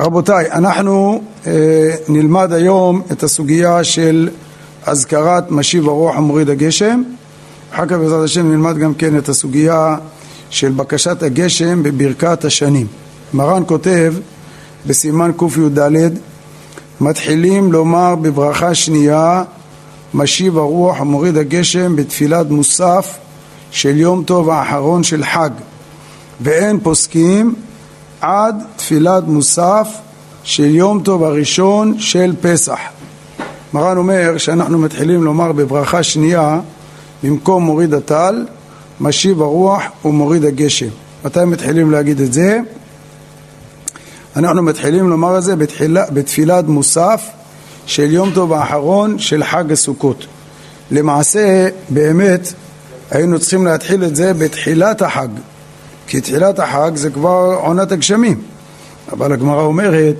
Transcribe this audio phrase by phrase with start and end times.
[0.00, 1.52] רבותיי, אנחנו אה,
[2.08, 4.28] נלמד היום את הסוגיה של
[4.86, 7.02] אזכרת משיב הרוח המוריד הגשם.
[7.72, 9.96] אחר כך בעזרת השם נלמד גם כן את הסוגיה
[10.50, 12.86] של בקשת הגשם בברכת השנים.
[13.34, 14.14] מרן כותב
[14.86, 16.12] בסימן קי"ד
[17.00, 19.42] מתחילים לומר בברכה שנייה
[20.14, 23.18] משיב הרוח המוריד הגשם בתפילת מוסף
[23.70, 25.50] של יום טוב האחרון של חג
[26.40, 27.54] ואין פוסקים
[28.26, 29.88] עד תפילת מוסף
[30.44, 32.78] של יום טוב הראשון של פסח.
[33.72, 36.60] מרן אומר שאנחנו מתחילים לומר בברכה שנייה
[37.22, 38.46] במקום מוריד הטל,
[39.00, 40.86] משיב הרוח ומוריד הגשם.
[41.24, 42.60] מתי מתחילים להגיד את זה?
[44.36, 47.30] אנחנו מתחילים לומר את זה בתחילה, בתפילת מוסף
[47.86, 50.26] של יום טוב האחרון של חג הסוכות.
[50.90, 52.52] למעשה, באמת,
[53.10, 55.28] היינו צריכים להתחיל את זה בתחילת החג,
[56.06, 58.40] כי תחילת החג זה כבר עונת הגשמים.
[59.12, 60.16] אבל הגמרא אומרת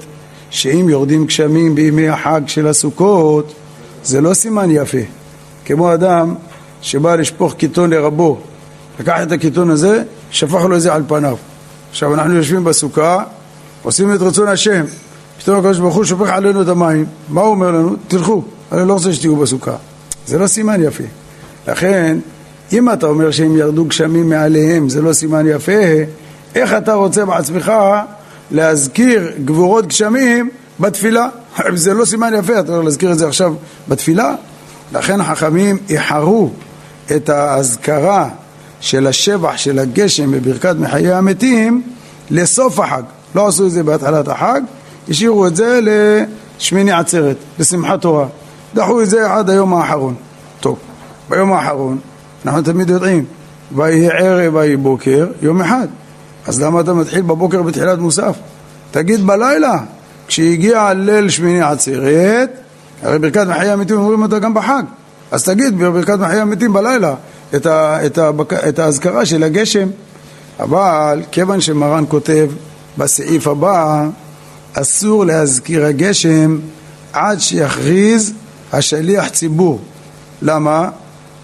[0.51, 3.53] שאם יורדים גשמים בימי החג של הסוכות,
[4.05, 4.99] זה לא סימן יפה.
[5.65, 6.35] כמו אדם
[6.83, 8.39] שבא לשפוך קיטון לרבו,
[9.01, 11.37] לקח את הקיטון הזה, שפך לו את זה על פניו.
[11.91, 13.25] עכשיו אנחנו יושבים בסוכה,
[13.83, 14.85] עושים את רצון השם,
[15.39, 17.97] פתאום הקדוש ברוך הוא שופך עלינו את המים, מה הוא אומר לנו?
[18.09, 19.77] תלכו, אני לא רוצה שתהיו בסוכה.
[20.27, 21.05] זה לא סימן יפה.
[21.69, 22.19] לכן,
[22.73, 25.73] אם אתה אומר שהם ירדו גשמים מעליהם, זה לא סימן יפה,
[26.55, 27.73] איך אתה רוצה בעצמך
[28.51, 30.51] להזכיר גבורות גשמים
[30.81, 31.29] בתפילה?
[31.75, 33.55] זה לא סימן יפה, אתה לא להזכיר את זה עכשיו
[33.89, 34.35] בתפילה?
[34.93, 36.51] לכן החכמים איחרו
[37.17, 38.29] את האזכרה
[38.81, 41.83] של השבח של הגשם בברכת מחיי המתים
[42.31, 43.03] לסוף החג.
[43.35, 44.61] לא עשו את זה בהתחלת החג,
[45.09, 48.27] השאירו את זה לשמיני עצרת, לשמחת תורה.
[48.75, 50.15] דחו את זה עד היום האחרון.
[50.61, 50.79] טוב,
[51.29, 51.99] ביום האחרון
[52.47, 53.25] אנחנו תמיד יודעים,
[53.77, 55.87] ויהי ערב ויהי בוקר, יום אחד.
[56.47, 58.37] אז למה אתה מתחיל בבוקר בתחילת מוסף?
[58.91, 59.79] תגיד בלילה,
[60.27, 62.51] כשהגיע ליל שמיני עצרת,
[63.03, 64.83] הרי ברכת מחיי המתים אומרים אותה גם בחג.
[65.31, 67.15] אז תגיד בברכת מחיי המתים בלילה
[67.55, 68.31] את, ה, את, ה,
[68.69, 69.89] את האזכרה של הגשם.
[70.61, 72.51] אבל כיוון שמרן כותב
[72.99, 74.07] בסעיף הבא,
[74.73, 76.59] אסור להזכיר הגשם
[77.13, 78.33] עד שיכריז
[78.73, 79.81] השליח ציבור.
[80.43, 80.91] למה?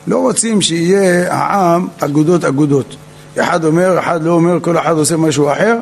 [0.07, 2.97] לא רוצים שיהיה העם אגודות אגודות.
[3.39, 5.79] אחד אומר, אחד לא אומר, כל אחד עושה משהו אחר,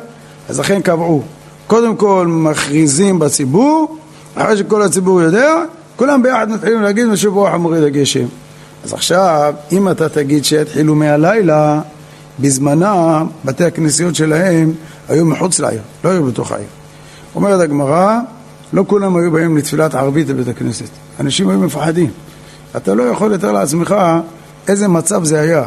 [0.49, 1.23] אז לכן קבעו.
[1.67, 3.97] קודם כל מכריזים בציבור,
[4.35, 5.53] אחרי שכל הציבור יודע,
[5.95, 8.25] כולם ביחד מתחילים להגיד משהו ברוח המוריד הגשם.
[8.83, 11.81] אז עכשיו, אם אתה תגיד שיתחילו מהלילה,
[12.39, 14.73] בזמנם בתי הכנסיות שלהם
[15.09, 16.67] היו מחוץ לעיר, לא היו בתוך העיר.
[17.35, 18.19] אומרת הגמרא,
[18.73, 20.89] לא כולם היו באים לתפילת ערבית לבית הכנסת.
[21.19, 22.09] אנשים היו מפחדים.
[22.77, 23.95] אתה לא יכול לתאר לעצמך
[24.67, 25.63] איזה מצב זה היה.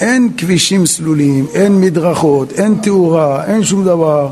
[0.00, 4.28] אין כבישים סלולים, אין מדרכות, אין תאורה, אין שום דבר.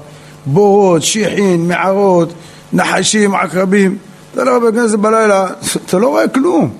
[0.47, 2.32] בורות, שיחין, מערות,
[2.72, 3.97] נחשים, עקרבים.
[4.34, 5.47] אתה לא בבית כנסת בלילה,
[5.87, 6.71] אתה לא רואה כלום.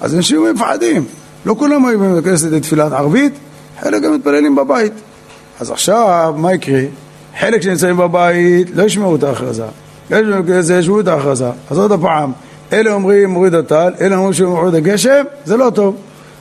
[0.00, 1.04] אז אנשים מפחדים.
[1.46, 3.32] לא כולם היו בבית כנסת לתפילת ערבית,
[3.80, 4.92] חלק גם מתפללים בבית.
[5.60, 6.80] אז עכשיו, מה יקרה?
[7.40, 9.64] חלק שנמצאים בבית לא ישמעו את ההכרזה.
[10.60, 11.50] זה ישמעו את ההכרזה.
[11.70, 12.32] אז עוד פעם,
[12.72, 15.96] אלה אומרים מוריד הטל, אלה אומרים שמוריד הגשם, זה לא טוב.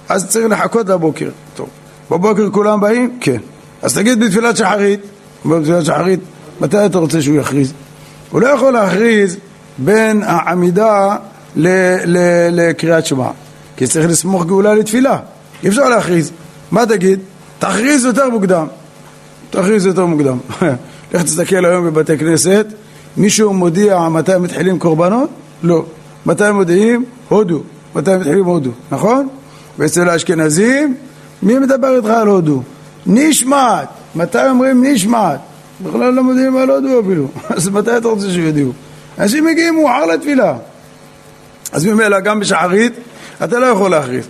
[0.09, 1.29] אז צריך לחכות לבוקר.
[1.55, 1.69] טוב.
[2.11, 3.17] בבוקר כולם באים?
[3.21, 3.37] כן.
[3.81, 4.99] אז תגיד בתפילת שחרית,
[5.45, 6.19] בתפילת שחרית,
[6.61, 7.73] מתי אתה רוצה שהוא יכריז?
[8.31, 9.37] הוא לא יכול להכריז
[9.77, 11.15] בין העמידה
[11.55, 13.29] לקריאת שמע,
[13.77, 15.19] כי צריך לסמוך גאולה לתפילה.
[15.63, 16.31] אי אפשר להכריז.
[16.71, 17.19] מה תגיד?
[17.59, 18.67] תכריז יותר מוקדם.
[19.49, 20.37] תכריז יותר מוקדם.
[21.13, 22.65] לך תסתכל היום בבתי כנסת,
[23.17, 25.29] מישהו מודיע מתי מתחילים קורבנות?
[25.63, 25.85] לא.
[26.25, 27.05] מתי מודיעים?
[27.29, 27.61] הודו.
[27.95, 29.27] מתי מתחילים הודו, נכון?
[29.77, 30.95] ואצל האשכנזים,
[31.43, 32.61] מי מדבר איתך על הודו?
[33.05, 33.87] נשמעת.
[34.15, 35.39] מתי אומרים נשמעת?
[35.81, 37.27] בכלל לא מודיעים על הודו אפילו.
[37.57, 38.71] אז מתי אתה רוצה שיודיעו?
[39.19, 40.55] אנשים מגיעים מאוחר לתפילה.
[41.71, 42.93] אז ממילא גם בשחרית
[43.43, 44.27] אתה לא יכול להכריז.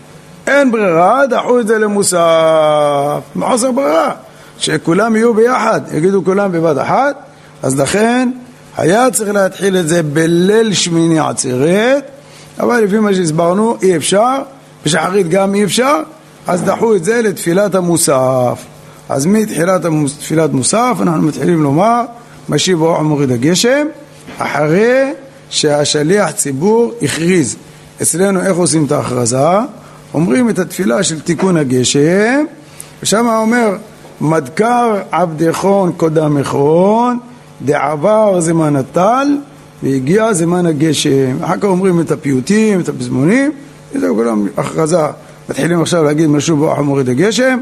[0.47, 3.19] אין ברירה, דחו את זה למוסף.
[3.35, 4.11] מחוסר ברירה.
[4.57, 7.15] שכולם יהיו ביחד, יגידו כולם בבת אחת,
[7.63, 8.29] אז לכן
[8.77, 12.03] היה צריך להתחיל את זה בליל שמיני עצרת,
[12.59, 14.37] אבל לפי מה שהסברנו אי אפשר,
[14.85, 15.95] בשחרית גם אי אפשר,
[16.47, 18.63] אז דחו את זה לתפילת המוסף.
[19.09, 22.01] אז מתחילת המוס, תפילת מוסף אנחנו מתחילים לומר
[22.49, 23.87] משיב רוח מוריד הגשם,
[24.37, 25.13] אחרי
[25.49, 27.55] שהשליח ציבור הכריז.
[28.01, 29.37] אצלנו איך עושים את ההכרזה?
[30.13, 32.43] אומרים את התפילה של תיקון הגשם,
[33.03, 33.77] ושם אומר
[34.21, 37.19] מדקר עבדכון קודמכון,
[37.65, 39.37] דעבר זמן הטל
[39.83, 41.43] והגיע זמן הגשם.
[41.43, 43.51] אחר כך אומרים את הפיוטים, את הפזמונים,
[43.95, 44.97] וזהו כולם הכרזה.
[45.49, 47.59] מתחילים עכשיו להגיד משהו באוח מוריד הגשם,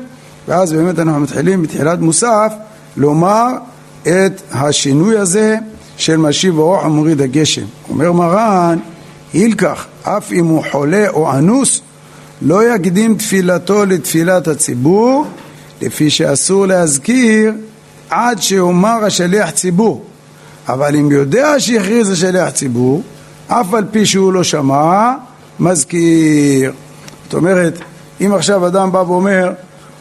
[0.47, 2.53] ואז באמת אנחנו מתחילים בתחילת מוסף
[2.97, 3.47] לומר
[4.01, 5.57] את השינוי הזה
[5.97, 7.65] של משיב ארוך ומוריד הגשם.
[7.89, 8.79] אומר מרן,
[9.33, 11.81] הילקח, אף אם הוא חולה או אנוס,
[12.41, 15.25] לא יקדים תפילתו לתפילת הציבור,
[15.81, 17.53] לפי שאסור להזכיר
[18.09, 20.03] עד שאומר השליח ציבור.
[20.67, 23.01] אבל אם יודע שהכריז השליח ציבור,
[23.47, 25.13] אף על פי שהוא לא שמע,
[25.59, 26.71] מזכיר.
[27.23, 27.79] זאת אומרת,
[28.21, 29.51] אם עכשיו אדם בא ואומר,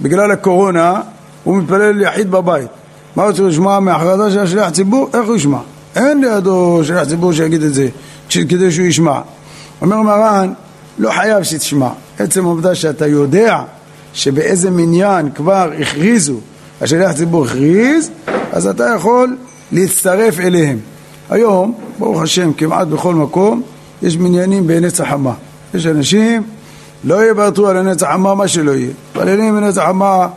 [0.01, 1.01] בגלל הקורונה,
[1.45, 2.69] הוא מתפלל יחיד בבית.
[3.17, 5.11] מה הוא צריך לשמוע מהכרזה של השליח ציבור?
[5.15, 5.59] איך הוא ישמע?
[5.97, 7.89] אין לידו שליח ציבור שיגיד את זה,
[8.29, 9.21] כדי שהוא ישמע.
[9.83, 10.53] אומר מרן,
[10.99, 11.89] לא חייב שתשמע.
[12.19, 13.59] עצם העובדה שאתה יודע
[14.13, 16.37] שבאיזה מניין כבר הכריזו,
[16.81, 18.11] השליח ציבור הכריז,
[18.53, 19.37] אז אתה יכול
[19.73, 20.79] להצטרף אליהם.
[21.31, 23.63] היום, ברוך השם, כמעט בכל מקום,
[24.03, 25.33] יש מניינים בנץ החמה.
[25.75, 26.43] יש אנשים,
[27.05, 28.91] לא יוותרו על הנץ החמה, מה שלא יהיה.
[29.11, 30.29] מתפללים בנץ החמה,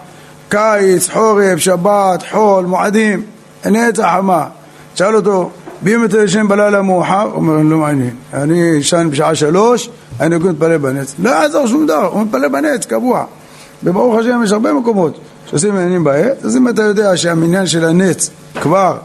[0.49, 3.21] קיץ, חורף, שבת, חול, מועדים,
[3.65, 4.45] נץ החמה.
[4.93, 5.49] תשאל אותו,
[5.83, 9.89] ואם אתה ישן בלילה מאוחר, הוא אומר, לא מעניין, אני ישן בשעה שלוש,
[10.19, 11.15] אני יכול להתפלל בנץ.
[11.19, 13.25] לא יעזור שום דבר, הוא מתפלל בנץ, קבוע.
[13.83, 15.19] וברוך השם יש הרבה מקומות
[15.49, 18.29] שעושים עניינים בעת, אז אם אתה יודע שהמניין של הנץ
[18.61, 18.97] כבר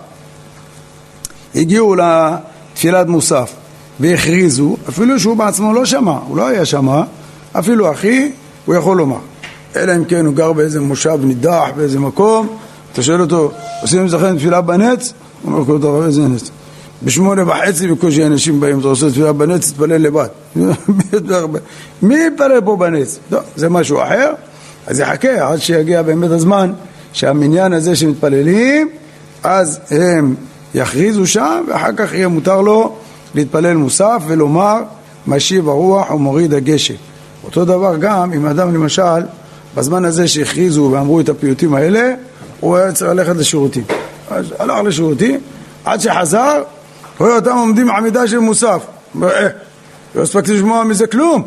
[1.55, 3.53] הגיעו לתפילת מוסף
[4.01, 7.03] והכריזו, אפילו שהוא בעצמו לא שמע, הוא לא היה שמע,
[7.53, 8.33] אפילו אחי,
[8.65, 9.19] הוא יכול לומר.
[9.77, 12.57] אלא אם כן הוא גר באיזה מושב נידח, באיזה מקום,
[12.93, 13.51] אתה שואל אותו,
[13.83, 15.13] עושים אצלכם תפילה בנץ?
[15.43, 16.51] הוא אומר כל דבר, איזה נץ?
[17.03, 20.29] בשמונה וחצי בקושי אנשים באים, אתה עושה תפילה בנץ, תתפלל לבד.
[22.03, 23.19] מי יתפלל פה בנץ?
[23.31, 24.33] לא, זה משהו אחר,
[24.87, 26.73] אז יחכה עד שיגיע באמת הזמן
[27.13, 28.89] שהמניין הזה שמתפללים,
[29.43, 30.35] אז הם
[30.75, 32.97] יכריזו שם, ואחר כך יהיה מותר לו
[33.35, 34.83] להתפלל מוסף ולומר
[35.27, 36.95] משיב הרוח ומוריד הגשם.
[37.45, 39.23] אותו דבר גם אם אדם למשל,
[39.75, 42.15] בזמן הזה שהכריזו ואמרו את הפיוטים האלה,
[42.61, 43.85] הוא היה צריך ללכת לשירותים.
[44.31, 45.41] אז הלך לשירותים,
[45.85, 46.63] עד שחזר,
[47.19, 48.83] רואה אותם עומדים עמידה של מוסף.
[49.23, 49.49] אה,
[50.15, 51.43] לא הספקתי לשמוע מזה כלום,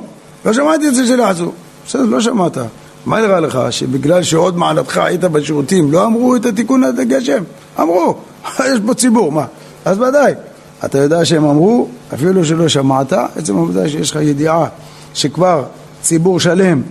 [0.46, 1.52] לא שמעתי את זה שלחזו.
[1.88, 2.58] בסדר, לא שמעת.
[3.06, 7.44] מה נראה לך, שבגלל שעוד מעלתך היית בשירותים לא אמרו את התיקון הזה גשם?
[7.80, 8.16] אמרו,
[8.72, 9.46] יש פה ציבור, מה?
[9.86, 10.34] אז ודאי.
[10.86, 14.66] אתה יודע שהם אמרו, אפילו שלא שמעת, עצם העובדה שיש לך ידיעה
[15.14, 15.64] שכבר
[16.02, 16.82] ציבור שלם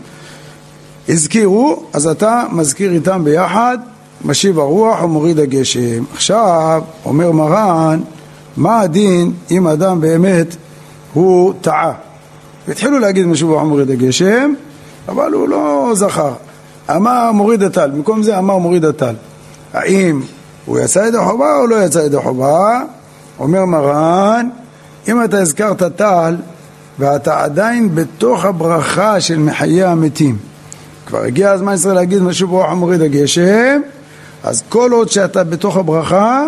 [1.09, 3.79] הזכירו, אז אתה מזכיר איתם ביחד,
[4.25, 6.05] משיב הרוח ומוריד הגשם.
[6.13, 8.01] עכשיו, אומר מרן,
[8.57, 10.57] מה הדין אם אדם באמת
[11.13, 11.93] הוא טעה?
[12.69, 14.53] התחילו להגיד משיב הרוח ומוריד הגשם,
[15.09, 16.33] אבל הוא לא זכר.
[16.91, 19.15] אמר מוריד הטל, במקום זה אמר מוריד הטל.
[19.73, 20.21] האם
[20.65, 22.83] הוא יצא ידי חובה או לא יצא ידי חובה?
[23.39, 24.49] אומר מרן,
[25.09, 26.37] אם אתה הזכרת טל
[26.99, 30.39] ואתה עדיין בתוך הברכה של מחיי המתים,
[31.07, 33.81] כבר הגיע הזמן ישראל להגיד משהו ברוח המוריד הגשם,
[34.45, 36.47] אז כל עוד שאתה בתוך הברכה,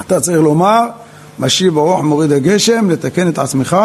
[0.00, 0.86] אתה צריך לומר
[1.38, 3.76] משיב הרוח מוריד הגשם, לתקן את עצמך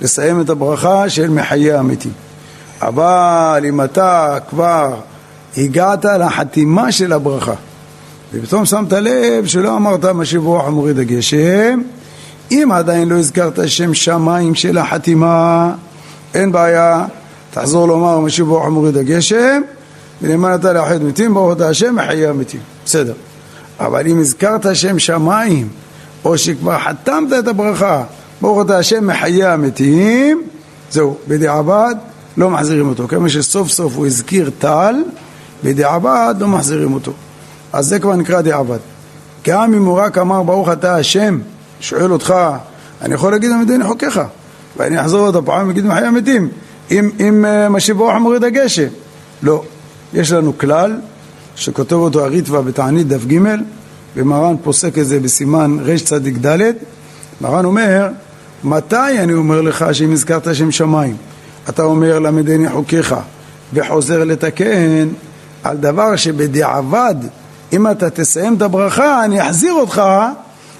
[0.00, 2.12] ולסיים את הברכה של מחיי המתים.
[2.82, 4.94] אבל אם אתה כבר
[5.56, 7.54] הגעת לחתימה של הברכה
[8.32, 11.80] ופתאום שמת לב שלא אמרת משיב רוח ומוריד הגשם
[12.50, 15.72] אם עדיין לא הזכרת שם שמיים של החתימה
[16.34, 17.04] אין בעיה
[17.50, 19.62] תחזור לומר משיב רוח ומוריד הגשם
[20.22, 23.14] ולמען אתה לאחד מתים ברוך אתה השם מחיי המתים בסדר
[23.80, 25.68] אבל אם הזכרת שם שמיים
[26.24, 28.04] או שכבר חתמת את הברכה
[28.44, 30.42] ברוך אתה השם מחיי המתים
[30.90, 31.94] זהו בדיעבד
[32.36, 34.94] לא מחזירים אותו כמה שסוף סוף הוא הזכיר טל
[35.64, 37.12] בדיעבד לא מחזירים אותו.
[37.72, 38.78] אז זה כבר נקרא דיעבד.
[39.46, 41.38] גם אם הוא רק אמר ברוך אתה השם,
[41.80, 42.34] שואל אותך,
[43.02, 44.20] אני יכול להגיד המדיני חוקיך,
[44.76, 46.48] ואני אחזור עוד הפעם ואגיד מחיי המתים,
[46.90, 48.88] אם, אם uh, משיב ברוך מוריד הגשם.
[49.42, 49.62] לא.
[50.14, 50.96] יש לנו כלל
[51.56, 53.38] שכותב אותו הריטווה בתענית דף ג'
[54.16, 56.48] ומרן פוסק את זה בסימן רצ"ד,
[57.40, 58.08] מרן אומר,
[58.64, 61.16] מתי אני אומר לך שאם הזכרת שם שמיים,
[61.68, 63.14] אתה אומר למדני חוקיך
[63.72, 65.08] וחוזר לתקן,
[65.64, 67.14] על דבר שבדיעבד,
[67.72, 70.02] אם אתה תסיים את הברכה, אני אחזיר אותך,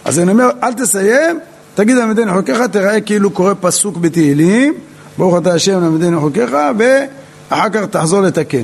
[0.04, 1.38] אז אני אומר, אל תסיים,
[1.74, 4.74] תגיד למדני חוקיך, תראה כאילו קורא פסוק בתהילים,
[5.18, 8.62] ברוך אתה השם למדני חוקיך, ואחר כך תחזור לתקן.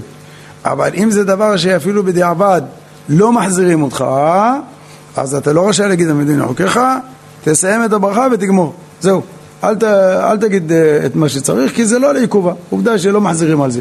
[0.65, 2.63] אבל אם זה דבר שאפילו בדיעבד
[3.09, 4.05] לא מחזירים אותך,
[5.17, 6.81] אז אתה לא רשאי להגיד למדני חוקיך,
[7.45, 8.75] תסיים את הברכה ותגמור.
[9.01, 9.23] זהו.
[9.65, 12.53] אל, ת, אל תגיד אה, את מה שצריך, כי זה לא לעיכובה.
[12.71, 13.81] עובדה שלא מחזירים על זה.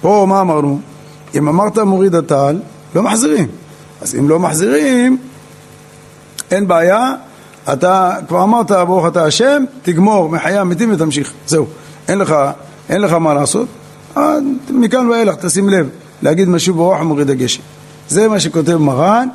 [0.00, 0.80] פה מה אמרנו?
[1.34, 2.58] אם אמרת מוריד הטל,
[2.94, 3.46] לא מחזירים.
[4.02, 5.16] אז אם לא מחזירים,
[6.50, 7.14] אין בעיה,
[7.72, 11.32] אתה כבר אמרת ברוך אתה השם, תגמור מחיי המתים ותמשיך.
[11.46, 11.66] זהו,
[12.08, 12.34] אין לך,
[12.88, 13.68] אין לך מה לעשות.
[14.70, 15.88] מכאן ואילך תשים לב,
[16.22, 17.62] להגיד משהו ברוח ומוריד הגשם.
[18.08, 19.28] זה מה שכותב מרן,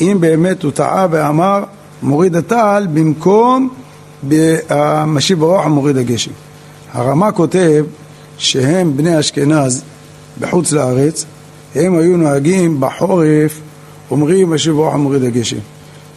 [0.00, 1.64] אם באמת הוא טעה ואמר
[2.02, 3.68] מוריד הטל במקום
[4.68, 6.30] המשיב ברוח ומוריד הגשם.
[6.92, 7.84] הרמ"א כותב
[8.38, 9.82] שהם בני אשכנז
[10.40, 11.24] בחוץ לארץ,
[11.74, 13.60] הם היו נוהגים בחורף
[14.10, 15.58] אומרים משיב ברוח ומוריד הגשם.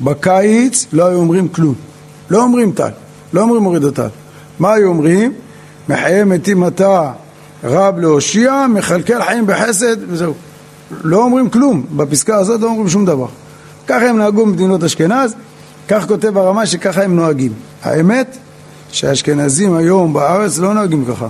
[0.02, 1.74] בקיץ לא היו אומרים כלום,
[2.30, 2.90] לא אומרים טל,
[3.34, 4.08] לא אומרים מוריד הטל.
[4.60, 5.34] מה היו אומרים?
[5.90, 7.12] מחיי מתים אתה
[7.64, 10.34] רב להושיע, מכלכל חיים בחסד וזהו.
[11.04, 13.28] לא אומרים כלום, בפסקה הזאת לא אומרים שום דבר.
[13.88, 15.36] ככה הם נהגו במדינות אשכנז,
[15.88, 17.54] כך כותב הרמה שככה הם נוהגים.
[17.84, 18.38] האמת
[18.92, 21.28] שהאשכנזים היום בארץ לא נוהגים ככה.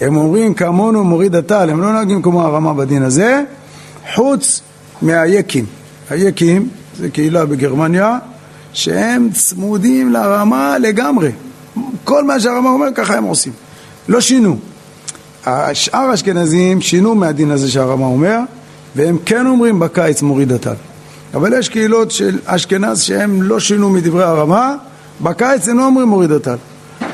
[0.00, 3.42] הם אומרים כמונו מוריד הטל, הם לא נוהגים כמו הרמה בדין הזה,
[4.14, 4.60] חוץ
[5.02, 5.64] מהיקים.
[6.10, 6.68] היקים
[6.98, 8.18] זה קהילה בגרמניה
[8.72, 11.30] שהם צמודים לרמה לגמרי.
[12.04, 13.52] כל מה שהרמה אומר ככה הם עושים.
[14.08, 14.56] לא שינו.
[15.46, 18.38] השאר האשכנזים שינו מהדין הזה שהרמה אומר,
[18.96, 20.74] והם כן אומרים בקיץ מוריד הטל.
[21.34, 24.74] אבל יש קהילות של אשכנז שהם לא שינו מדברי הרמה,
[25.20, 26.56] בקיץ הם לא אומרים מוריד הטל.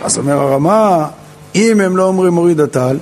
[0.05, 1.07] אז אומר הרמה,
[1.55, 2.97] אם הם לא אומרים מוריד הטל,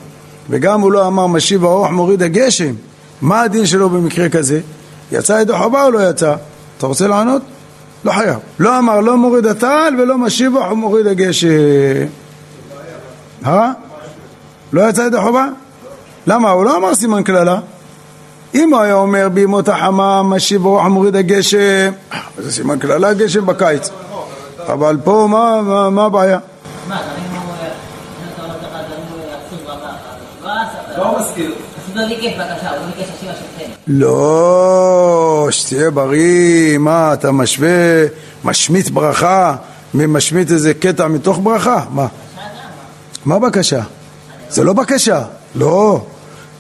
[0.51, 2.75] וגם הוא לא אמר משיב האור מוריד הגשם,
[3.23, 4.61] מה הדין שלו במקרה כזה?
[5.13, 6.35] יצא ידו חובה או לא יצא?
[6.79, 7.43] אתה רוצה לענות?
[8.05, 8.39] לא חייב.
[8.59, 11.49] לא אמר לא מוריד הטל ולא משיב האור מוריד הגשם.
[13.47, 13.73] אה?
[14.73, 15.49] לא יצא ידי חובה?
[16.27, 16.51] למה?
[16.51, 17.61] הוא לא אמר סימן קללה.
[18.55, 21.93] אם הוא היה אומר בימות החמה משיב רוח מוריד הגשם,
[22.39, 23.91] זה סימן קללה גשם בקיץ.
[24.67, 25.27] אבל פה
[25.91, 26.39] מה הבעיה?
[33.87, 38.05] לא, שתהיה בריא, מה, אתה משווה,
[38.45, 39.57] משמיט ברכה,
[39.95, 41.85] משמיט איזה קטע מתוך ברכה?
[41.91, 42.07] מה?
[43.25, 43.81] מה בקשה?
[44.49, 45.23] זה לא בקשה,
[45.55, 46.01] לא.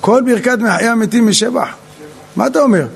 [0.00, 1.68] כל ברכת מחיי המתים משבח.
[2.36, 2.86] מה אתה אומר?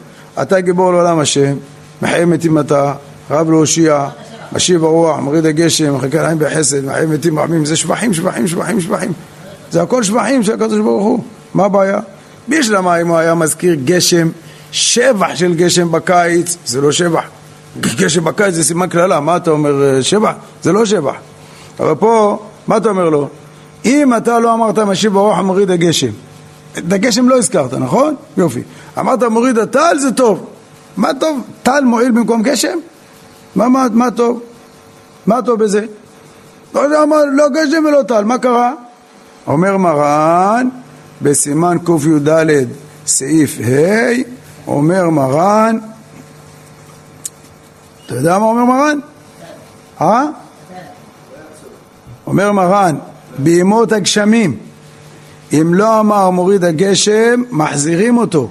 [0.42, 1.56] אתה גיבור לעולם השם,
[2.02, 2.94] מחיי מתים אתה,
[3.30, 4.08] רב להושיע,
[4.52, 9.12] משיב הרוח, מוריד הגשם, מחכה להם בחסד, מחיי מתים רחמים, זה שבחים, שבחים, שבחים, שבחים.
[9.70, 11.22] זה הכל שבחים של הקדוש ברוך הוא.
[11.54, 11.98] מה הבעיה?
[12.48, 14.28] בשלמה אם הוא היה מזכיר גשם,
[14.72, 17.24] שבח של גשם בקיץ, זה לא שבח.
[17.80, 20.32] גשם בקיץ זה סימן קללה, מה אתה אומר אה, שבח?
[20.62, 21.14] זה לא שבח.
[21.80, 23.28] אבל פה, מה אתה אומר לו?
[23.84, 26.10] אם אתה לא אמרת משיב ברוח מוריד הגשם,
[26.78, 28.14] את הגשם לא הזכרת, נכון?
[28.36, 28.62] יופי.
[28.98, 30.46] אמרת מוריד הטל זה טוב.
[30.96, 31.40] מה טוב?
[31.62, 32.78] טל מועיל במקום גשם?
[33.54, 34.40] מה, מה, מה טוב?
[35.26, 35.86] מה טוב בזה?
[36.74, 38.72] לא יודע מה, לא גשם ולא טל, מה קרה?
[39.46, 40.68] אומר מרן
[41.22, 42.28] בסימן קי"ד
[43.06, 44.12] סעיף ה'
[44.66, 45.78] אומר מרן
[48.08, 48.98] אתה יודע מה אומר מרן?
[50.00, 50.24] אה?
[52.26, 52.96] אומר מרן
[53.38, 54.56] בימות הגשמים.
[55.52, 58.48] אם לא אמר מוריד הגשם, מחזירים אותו.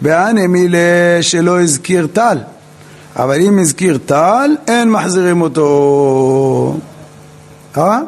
[0.00, 0.78] באנה מילה
[1.20, 2.38] שלא הזכיר טל.
[3.16, 6.76] אבל אם הזכיר טל, אין מחזירים אותו.
[7.76, 8.00] אה?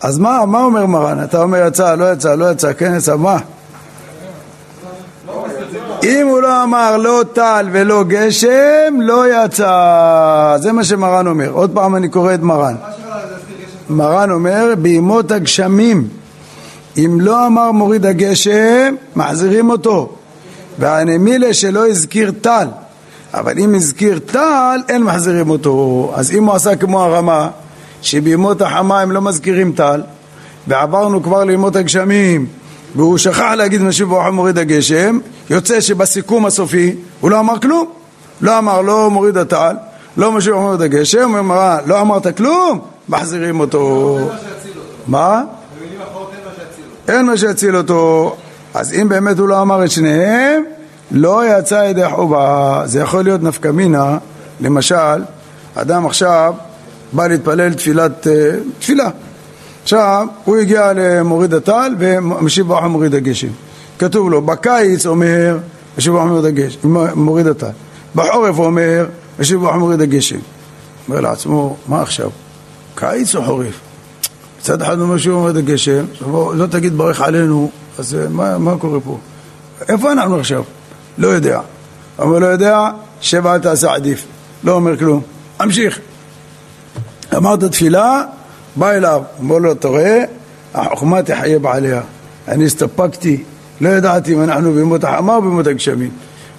[0.00, 1.24] אז מה, מה אומר מרן?
[1.24, 3.38] אתה אומר יצא, לא יצא, לא יצא, כן יצא, מה?
[6.04, 10.56] אם הוא לא אמר לא טל ולא גשם, לא יצא.
[10.60, 11.50] זה מה שמרן אומר.
[11.50, 12.74] עוד פעם אני קורא את מרן.
[13.90, 16.08] מרן אומר, בימות הגשמים,
[16.96, 20.12] אם לא אמר מוריד הגשם, מחזירים אותו.
[20.78, 22.68] והנמילה שלא הזכיר טל.
[23.34, 26.10] אבל אם הזכיר טל, אין מחזירים אותו.
[26.14, 27.48] אז אם הוא עשה כמו הרמה,
[28.02, 30.02] שבימות החמה הם לא מזכירים טל,
[30.66, 32.46] ועברנו כבר לימות הגשמים,
[32.96, 35.18] והוא שכח להגיד משיב ברוך מוריד הגשם,
[35.50, 37.86] יוצא שבסיכום הסופי הוא לא אמר כלום.
[38.40, 39.76] לא אמר לא מוריד הטל,
[40.16, 44.18] לא משיב ברוך מוריד הגשם, הוא אמר לא אמרת כלום, מחזירים אותו.
[45.06, 45.42] מה?
[47.08, 48.36] אין מה שיציל אותו.
[48.74, 50.64] אז אם באמת הוא לא אמר את שניהם,
[51.10, 52.82] לא יצא ידי חובה.
[52.84, 54.18] זה יכול להיות נפקא מינה,
[54.60, 55.22] למשל,
[55.74, 56.54] אדם עכשיו
[57.12, 58.32] בא להתפלל תפילת, אה,
[58.78, 59.10] תפילה.
[59.82, 63.48] עכשיו, הוא הגיע למוריד הטל ומשיב ברכה מוריד הגשם.
[63.98, 65.58] כתוב לו, בקיץ אומר,
[65.98, 66.78] משיב ברכה מוריד הגשם,
[67.14, 67.70] מוריד הטל.
[68.14, 69.06] בחורף אומר,
[69.38, 70.38] משיב ברכה מוריד הגשם.
[71.08, 72.30] אומר לעצמו, מה עכשיו?
[72.94, 73.80] קיץ או חורף?
[74.60, 76.04] מצד אחד אומר שהוא מוריד הגשם,
[76.54, 79.18] לא תגיד ברך עלינו, אז אה, מה, מה קורה פה?
[79.88, 80.64] איפה אנחנו עכשיו?
[81.18, 81.60] לא יודע.
[82.18, 84.26] אבל לא יודע, שבע אל תעשה עדיף.
[84.64, 85.22] לא אומר כלום.
[85.62, 85.98] אמשיך.
[87.36, 88.24] אמרת תפילה,
[88.76, 90.24] בא אליו, אומר לו, אתה רואה,
[90.74, 92.00] החוכמה תחיה בעליה.
[92.48, 93.42] אני הסתפקתי,
[93.80, 96.10] לא ידעתי אם אנחנו בימות החמה או בימות הגשמים.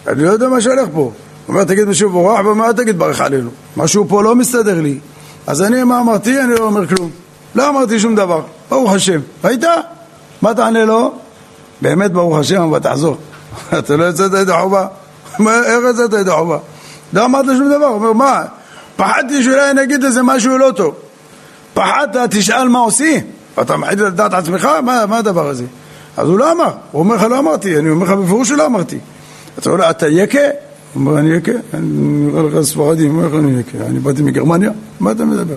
[0.07, 0.99] אני לא יודע מה שהולך פה.
[0.99, 1.13] הוא
[1.47, 3.49] אומר, תגיד משהו אומר, אל תגיד ברך עלינו.
[3.77, 4.99] משהו פה לא מסתדר לי.
[5.47, 6.39] אז אני, מה אמרתי?
[6.41, 7.09] אני לא אומר כלום.
[7.55, 8.41] לא אמרתי שום דבר.
[8.69, 9.19] ברוך השם.
[9.43, 9.63] ראית?
[10.41, 11.13] מה תענה לו?
[11.81, 13.17] באמת ברוך השם, אבל תחזור.
[13.79, 14.87] אתה לא יצאת ידי חובה?
[15.39, 16.57] איך יצאת ידי חובה?
[17.13, 18.41] לא אמרת שום דבר, הוא אומר, מה?
[18.95, 20.95] פחדתי שאולי אני אגיד איזה משהו לא טוב.
[21.73, 23.19] פחדת, תשאל מה עושים.
[23.61, 24.69] אתה מחליט לדעת עצמך?
[24.83, 25.65] מה, מה הדבר הזה?
[26.17, 28.99] אז הוא לא אמר, הוא אומר לך לא אמרתי, אני אומר לך בפירוש שלא אמרתי.
[29.59, 30.39] אתה אומר לו, אתה יקה?
[30.93, 31.51] הוא אומר, אני יקה?
[31.73, 33.85] אני נראה לך ספרדי, אומר לך, אני יקה.
[33.85, 34.71] אני באתי מגרמניה?
[34.99, 35.55] מה אתה מדבר?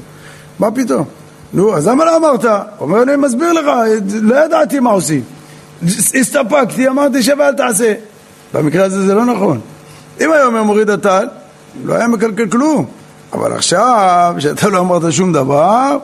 [0.59, 1.05] מה פתאום?
[1.53, 2.45] נו, אז למה לא אמרת?
[2.45, 3.67] הוא אומר, אני מסביר לך,
[4.23, 5.21] לא ידעתי מה עושים.
[6.15, 7.95] הסתפקתי, אמרתי שווה אל תעשה.
[8.55, 9.61] במקרה הזה זה לא נכון.
[10.21, 11.27] אם היה אומר מוריד הטל,
[11.85, 12.87] לא היה מקלקל כלום.
[13.33, 15.99] אבל עכשיו, שאתה לא אמרת שום דבר,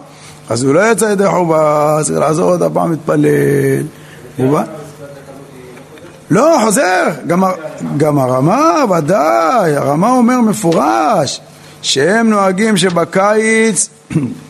[0.51, 3.83] אז הוא לא יצא ידי חובה, צריך לעזור עוד הפעם להתפלל.
[6.33, 7.45] לא, חוזר, גם,
[7.97, 11.41] גם הרמה, ודאי, הרמה אומר מפורש
[11.83, 13.89] שהם נוהגים שבקיץ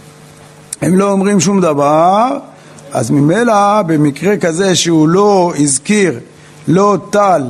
[0.83, 2.39] הם לא אומרים שום דבר,
[2.93, 6.21] אז ממילא במקרה כזה שהוא לא הזכיר
[6.69, 7.43] לא טל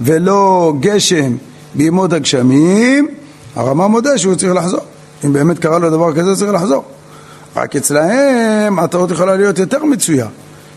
[0.00, 1.36] ולא גשם
[1.74, 3.08] בימות הגשמים,
[3.56, 4.80] הרמה מודה שהוא צריך לחזור.
[5.24, 6.84] אם באמת קרה לו דבר כזה, צריך לחזור.
[7.56, 10.26] רק אצלהם הטעות יכולה להיות יותר מצויה.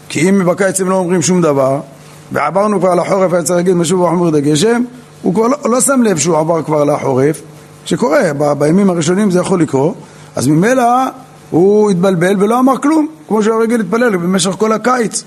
[0.10, 1.80] כי אם בקיץ הם לא אומרים שום דבר,
[2.31, 4.83] ועברנו כבר לחורף, היה צריך להגיד ואומר את הגשם,
[5.21, 7.41] הוא כבר לא, לא שם לב שהוא עבר כבר לחורף,
[7.85, 9.95] שקורה, ב, בימים הראשונים זה יכול לקרות,
[10.35, 10.83] אז ממילא
[11.50, 15.23] הוא התבלבל ולא אמר כלום, כמו שהוא רגיל להתפלל במשך כל הקיץ.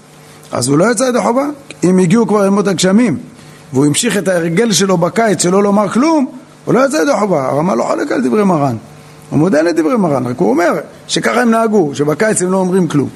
[0.52, 1.46] אז הוא לא יצא ידי חובה.
[1.84, 3.18] אם הגיעו כבר ימות הגשמים,
[3.72, 6.26] והוא המשיך את ההרגל שלו בקיץ שלא לומר כלום,
[6.64, 7.44] הוא לא יצא ידי חובה.
[7.44, 8.76] הרמ"א לא חולק על דברי מרן.
[9.30, 10.72] הוא מודה לדברי מרן, רק הוא אומר
[11.08, 13.08] שככה הם נהגו, שבקיץ הם לא אומרים כלום.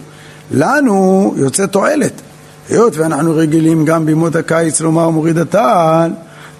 [0.50, 2.12] לנו יוצא תועלת.
[2.68, 6.10] היות ואנחנו רגילים גם בימות הקיץ לומר מוריד הטל,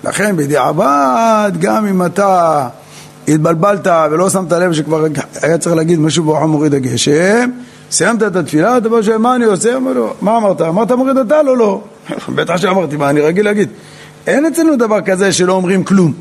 [0.05, 2.69] לכן בדיעבד, גם אם אתה
[3.29, 5.07] התבלבלת ולא שמת לב שכבר
[5.43, 7.51] היה צריך להגיד משהו ברוך מוריד הגשם,
[7.91, 9.75] סיימת את התפילה, אתה בא שואל מה אני עושה?
[9.75, 10.61] אומר לו, מה אמרת?
[10.61, 11.83] אמרת מוריד הטל או לא?
[12.35, 13.69] בטח שאמרתי, מה אני רגיל להגיד?
[14.27, 16.13] אין אצלנו דבר כזה שלא אומרים כלום.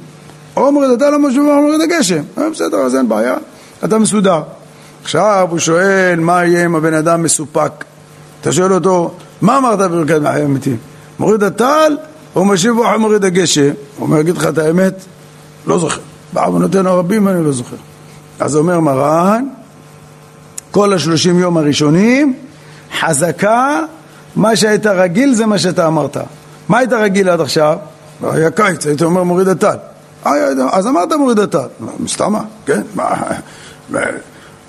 [0.57, 2.21] או מוריד הטל או משהו מוריד הגשם.
[2.37, 3.35] אה, בסדר, אז אין בעיה,
[3.83, 4.41] אתה מסודר.
[5.03, 7.71] עכשיו הוא שואל מה יהיה אם הבן אדם מסופק.
[8.41, 10.77] אתה שואל אותו, מה אמרת בברכת מהחיים המתים?
[11.19, 11.97] מוריד הטל
[12.35, 13.61] או משיב רוח מוריד הגשם?
[13.97, 14.93] הוא אומר, אגיד לך את האמת,
[15.67, 16.01] לא זוכר.
[16.33, 17.75] בעוונותינו הרבים אני לא זוכר.
[18.39, 19.45] אז אומר מרן,
[20.71, 22.33] כל השלושים יום הראשונים,
[22.99, 23.81] חזקה,
[24.35, 26.17] מה שהיית רגיל זה מה שאתה אמרת.
[26.69, 27.77] מה היית רגיל עד עכשיו?
[28.23, 29.75] היה קיץ, היית אומר מוריד הטל.
[30.71, 31.67] אז אמרת מוריד הטל.
[31.99, 32.81] מסתמה, כן?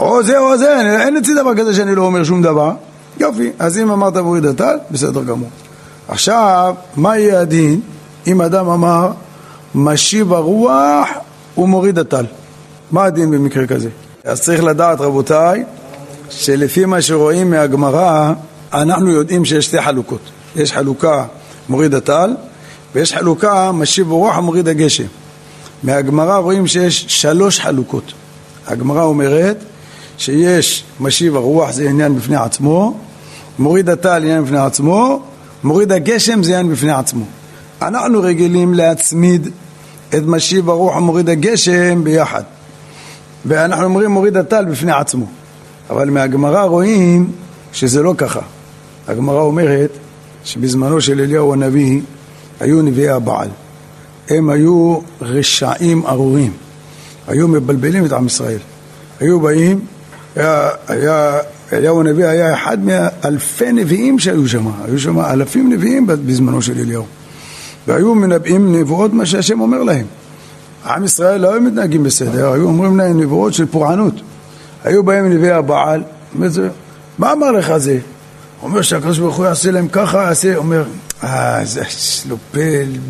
[0.00, 2.72] או זה או זה, אין אצלי דבר כזה שאני לא אומר שום דבר.
[3.20, 5.48] יופי, אז אם אמרת מוריד הטל, בסדר גמור.
[6.08, 7.80] עכשיו, מה יהיה הדין
[8.26, 9.10] אם אדם אמר
[9.74, 11.08] משיב הרוח
[11.58, 12.26] ומוריד הטל?
[12.90, 13.88] מה הדין במקרה כזה?
[14.24, 15.64] אז צריך לדעת רבותיי,
[16.30, 18.32] שלפי מה שרואים מהגמרא,
[18.72, 20.20] אנחנו יודעים שיש שתי חלוקות.
[20.56, 21.24] יש חלוקה
[21.68, 22.34] מוריד הטל,
[22.94, 25.06] ויש חלוקה משיב הרוח ומוריד הגשם.
[25.82, 28.12] מהגמרא רואים שיש שלוש חלוקות.
[28.66, 29.56] הגמרא אומרת
[30.18, 32.96] שיש משיב הרוח זה עניין בפני עצמו,
[33.58, 35.22] מוריד הטל עניין בפני עצמו,
[35.64, 37.24] מוריד הגשם זה עניין בפני עצמו.
[37.82, 39.48] אנחנו רגילים להצמיד
[40.08, 42.42] את משיב הרוח ומוריד הגשם ביחד.
[43.46, 45.26] ואנחנו אומרים מוריד הטל בפני עצמו.
[45.90, 47.32] אבל מהגמרא רואים
[47.72, 48.40] שזה לא ככה.
[49.08, 49.90] הגמרא אומרת
[50.44, 52.00] שבזמנו של אליהו הנביא
[52.60, 53.48] היו נביאי הבעל.
[54.28, 56.52] הם היו רשעים ארורים.
[57.26, 58.58] היו מבלבלים את עם ישראל.
[59.20, 59.80] היו באים,
[60.36, 61.38] היה, היה,
[61.72, 67.06] אליהו הנביא היה אחד מאלפי נביאים שהיו שם, היו שם אלפים נביאים בזמנו של אליהו.
[67.86, 70.06] והיו מנבאים נבואות מה שהשם אומר להם.
[70.86, 74.14] עם ישראל לא היו מתנהגים בסדר, היו אומרים להם נבואות של פורענות.
[74.84, 76.02] היו באים נביאי הבעל,
[77.18, 77.98] מה אמר לך זה?
[78.62, 80.84] אומר שהקדוש ברוך הוא יעשה להם ככה, יעשה, אומר,
[81.24, 81.82] אה, זה
[82.28, 82.60] לא פה,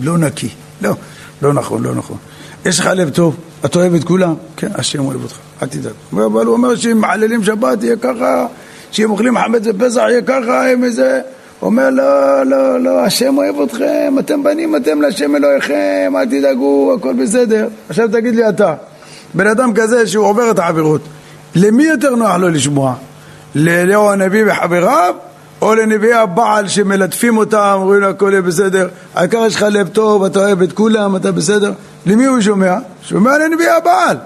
[0.00, 0.48] לא נקי.
[0.80, 0.94] לא,
[1.42, 2.16] לא נכון, לא נכון.
[2.66, 4.34] יש לך לב טוב, אתה אוהב את כולם?
[4.56, 5.92] כן, השם אוהב אותך, אל תדאג.
[6.12, 8.46] אבל הוא אומר שאם מחללים שבת יהיה ככה,
[8.90, 11.20] שאם אוכלים חמץ בפסח יהיה ככה, אם איזה...
[11.62, 17.14] אומר לא, לא, לא, השם אוהב אתכם, אתם בנים אתם להשם אלוהיכם, אל תדאגו, הכל
[17.22, 17.68] בסדר.
[17.88, 18.74] עכשיו תגיד לי אתה,
[19.34, 21.00] בן אדם כזה שהוא עובר את העבירות,
[21.54, 22.94] למי יותר נוח לו לשמוע?
[23.54, 25.14] לאליהו הנביא וחבריו,
[25.62, 30.24] או לנביאי הבעל שמלטפים אותם, אומרים לו הכל יהיה בסדר, העיקר יש לך לב טוב,
[30.24, 31.72] אתה אוהב את כולם, אתה בסדר.
[32.08, 32.78] למי הוא שומע?
[33.02, 34.16] שומע לנביאי הבעל.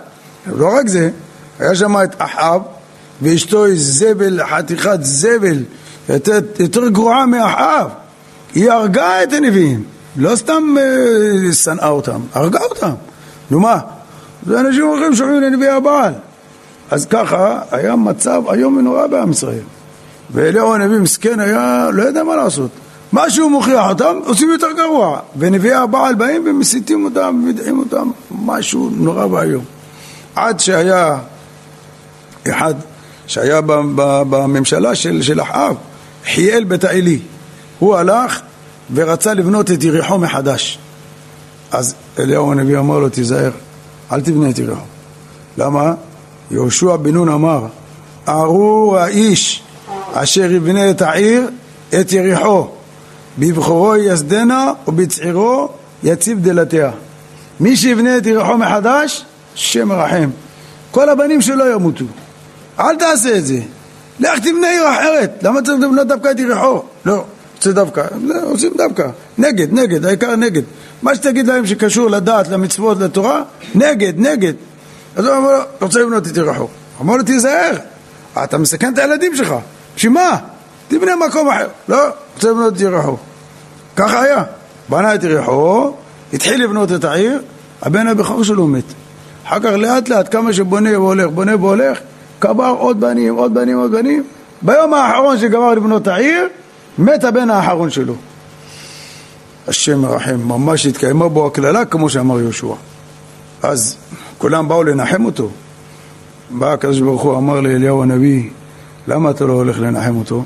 [0.57, 1.11] לא רק זה,
[1.59, 2.63] היה שם את אחאב
[3.23, 5.59] ואשתו היא זבל, חתיכת זבל,
[6.59, 7.89] יותר, גרועה מאחאב.
[8.55, 9.85] היא הרגה את הנביאים,
[10.17, 12.93] לא סתם אה, שנאה אותם, הרגה אותם.
[13.51, 13.79] נו מה?
[14.47, 16.13] זה אנשים הולכים שומעים לנביאי הבעל.
[16.91, 19.65] אז ככה היה מצב איום ונורא בעם ישראל.
[20.31, 22.71] ואליהו הנביא מסכן היה, לא יודע מה לעשות.
[23.13, 25.21] מה שהוא מוכיח אותם, עושים יותר גרוע.
[25.37, 29.65] ונביאי הבעל באים ומסיתים אותם ומדעים אותם, משהו נורא ואיום.
[30.35, 31.19] עד שהיה
[32.49, 32.75] אחד
[33.27, 33.61] שהיה
[34.31, 35.77] בממשלה של, של אחאב,
[36.25, 37.19] חיאל בית העלי.
[37.79, 38.41] הוא הלך
[38.95, 40.79] ורצה לבנות את יריחו מחדש.
[41.71, 43.51] אז אליהו הנביא אמר לו, תיזהר,
[44.13, 44.81] אל תבנה את יריחו.
[45.59, 45.95] למה?
[46.51, 47.67] יהושע בן נון אמר,
[48.29, 49.63] ארור האיש
[50.13, 51.51] אשר יבנה את העיר,
[52.01, 52.69] את יריחו,
[53.39, 55.69] בבחורו יסדנה ובצעירו
[56.03, 56.91] יציב דלתיה.
[57.61, 60.31] מי שיבנה את יריחו מחדש, שם מרחם.
[60.91, 62.05] כל הבנים שלו ימותו.
[62.81, 63.61] אל תעשה את זה.
[64.21, 65.39] לך תבנה עיר אחרת.
[65.43, 66.83] למה צריך לבנות דווקא את יריחו?
[67.05, 67.25] לא,
[67.57, 68.05] רוצה דווקא.
[68.25, 69.09] לא, עושים דווקא.
[69.39, 70.63] נגד, נגד, העיקר נגד.
[71.03, 73.43] מה שתגיד להם שקשור לדת, למצוות, לתורה,
[73.75, 74.53] נגד, נגד.
[75.17, 76.69] אז הוא אמר לו, רוצה לבנות את יריחו.
[77.01, 77.77] אמר לו, תיזהר,
[78.45, 79.55] אתה מסכן את הילדים שלך.
[79.97, 80.39] בשביל מה?
[80.93, 81.69] תבנה מקום אחר.
[81.89, 83.17] לא, רוצה לבנות את יריחו.
[83.97, 84.43] ככה היה.
[84.89, 85.93] בנה את יריחו,
[86.33, 87.43] התחיל לבנות את העיר,
[87.83, 88.85] הבן הבכור שלו מת.
[89.47, 91.99] אחר כך לאט לאט, כמה שבונה והולך, בונה והולך,
[92.39, 94.25] קבר עוד בנים, עוד בנים, עוד בנים.
[94.63, 96.49] ביום האחרון שגמר לבנות העיר,
[96.99, 98.15] מת הבן האחרון שלו.
[99.69, 102.75] השם מרחם, ממש התקיימה בו הקללה כמו שאמר יהושע.
[103.63, 103.97] אז
[104.39, 105.49] כולם באו לנחם אותו.
[106.51, 108.51] בא הקדוש ברוך הוא אמר לאליהו הנביא,
[109.09, 110.45] למה אתה לא הולך לנחם אותו?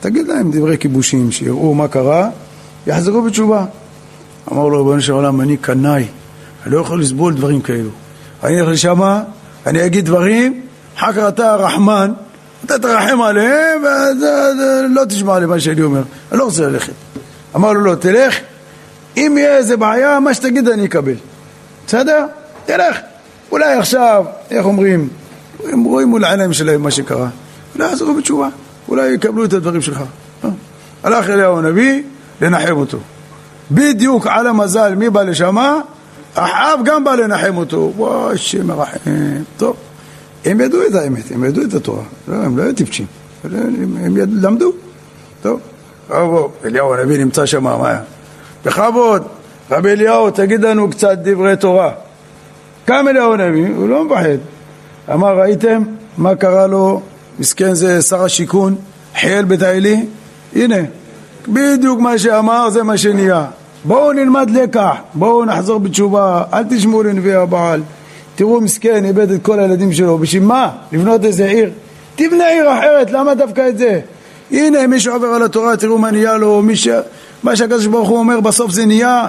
[0.00, 2.28] תגיד להם דברי כיבושים, שיראו מה קרה,
[2.86, 3.64] יחזרו בתשובה.
[4.52, 6.06] אמר לו, ריבונו של עולם, אני קנאי,
[6.66, 7.90] אני לא יכול לסבול דברים כאלו.
[8.44, 9.22] אני אלך לשמה,
[9.66, 10.60] אני אגיד דברים,
[10.96, 12.12] אחר כך אתה רחמן,
[12.64, 16.02] אתה תרחם עליהם ולא תשמע למה שאני אומר.
[16.32, 16.92] אני לא רוצה ללכת.
[17.56, 18.38] אמר לו, לא, תלך,
[19.16, 21.14] אם יהיה איזה בעיה, מה שתגיד אני אקבל.
[21.86, 22.26] בסדר?
[22.66, 22.96] תלך.
[23.52, 25.08] אולי עכשיו, איך אומרים,
[25.64, 27.28] הם רואים מול העיניים שלהם מה שקרה.
[27.74, 28.48] אולי יחזרו בתשובה,
[28.88, 30.02] אולי יקבלו את הדברים שלך.
[30.44, 30.50] אה?
[31.02, 32.02] הלך אליהו הנביא
[32.40, 32.98] לנחם אותו.
[33.70, 35.80] בדיוק על המזל, מי בא לשמה?
[36.34, 37.92] אחאב גם בא לנחם אותו.
[37.96, 38.98] וואי, שם מרחם.
[39.56, 39.76] טוב.
[40.44, 43.06] הם ידעו את האמת, הם ידעו את התורה, לא, הם לא היו טיפשים,
[43.44, 44.44] הם, יד...
[44.44, 44.72] למדו.
[45.42, 45.60] טוב,
[46.10, 48.00] רבו, אליהו הנביא נמצא שם, מה היה?
[48.64, 49.22] בכבוד,
[49.70, 51.90] רבי אליהו, תגיד לנו קצת דברי תורה.
[52.84, 54.38] קם אליהו הנביא, הוא לא מפחד.
[55.12, 55.82] אמר, ראיתם
[56.18, 57.02] מה קרה לו,
[57.38, 58.76] מסכן זה שר השיכון,
[59.20, 60.06] חיאל בית העלי?
[60.56, 60.76] הנה,
[61.48, 63.46] בדיוק מה שאמר זה מה שנהיה.
[63.84, 67.82] בואו נלמד לקח, בואו נחזור בתשובה, אל תשמעו לנביא הבעל.
[68.34, 70.70] תראו מסכן, איבד את כל הילדים שלו, בשביל מה?
[70.92, 71.70] לבנות איזה עיר?
[72.16, 74.00] תבנה עיר אחרת, למה דווקא את זה?
[74.50, 76.88] הנה, מי שעובר על התורה, תראו מה נהיה לו, מי ש...
[77.42, 79.28] מה שהקדוש ברוך הוא אומר, בסוף זה נהיה.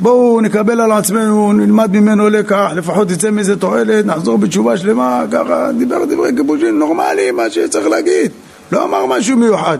[0.00, 5.70] בואו נקבל על עצמנו, נלמד ממנו לקח, לפחות יצא מזה תועלת, נחזור בתשובה שלמה, ככה,
[5.78, 8.30] דיבר דברי כיבושים נורמליים, מה שצריך להגיד.
[8.72, 9.78] לא אמר משהו מיוחד.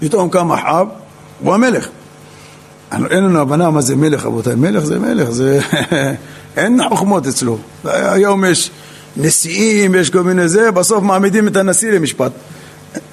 [0.00, 0.88] פתאום קם אחאב,
[1.40, 1.88] הוא המלך.
[2.92, 4.54] אין לנו הבנה מה זה מלך, רבותיי.
[4.54, 5.60] מלך זה מלך, זה...
[6.56, 7.58] אין חוכמות אצלו.
[7.84, 8.70] היום יש
[9.16, 12.32] נשיאים, יש כל מיני זה, בסוף מעמידים את הנשיא למשפט.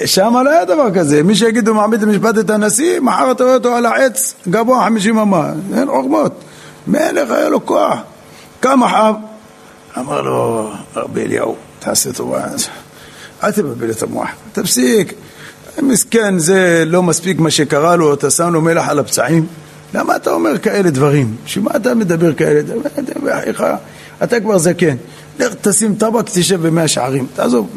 [0.05, 3.75] שם לא היה דבר כזה, מי שיגידו מעמיד למשפט את הנשיא, מחר אתה רואה אותו
[3.75, 6.41] על העץ גבוה חמישים אמה, אין חוכמות.
[6.87, 7.99] מלך היה לו כוח.
[8.59, 9.15] קם אחאב,
[9.97, 12.43] אמר לו, רבי אליהו, תעשה טובה,
[13.43, 15.13] אל תבלבל את המוח, תפסיק.
[15.81, 19.45] מסכן, זה לא מספיק מה שקרה לו, אתה שם לו מלח על הפצעים.
[19.93, 21.35] למה אתה אומר כאלה דברים?
[21.45, 22.81] בשביל מה אתה מדבר כאלה דברים?
[23.23, 23.63] בחייך,
[24.23, 24.95] אתה כבר זקן.
[25.39, 27.27] לך תשים טבק, תשב במאה שערים.
[27.35, 27.67] תעזוב,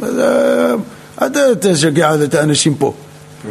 [1.36, 2.94] אל תשגע את האנשים פה.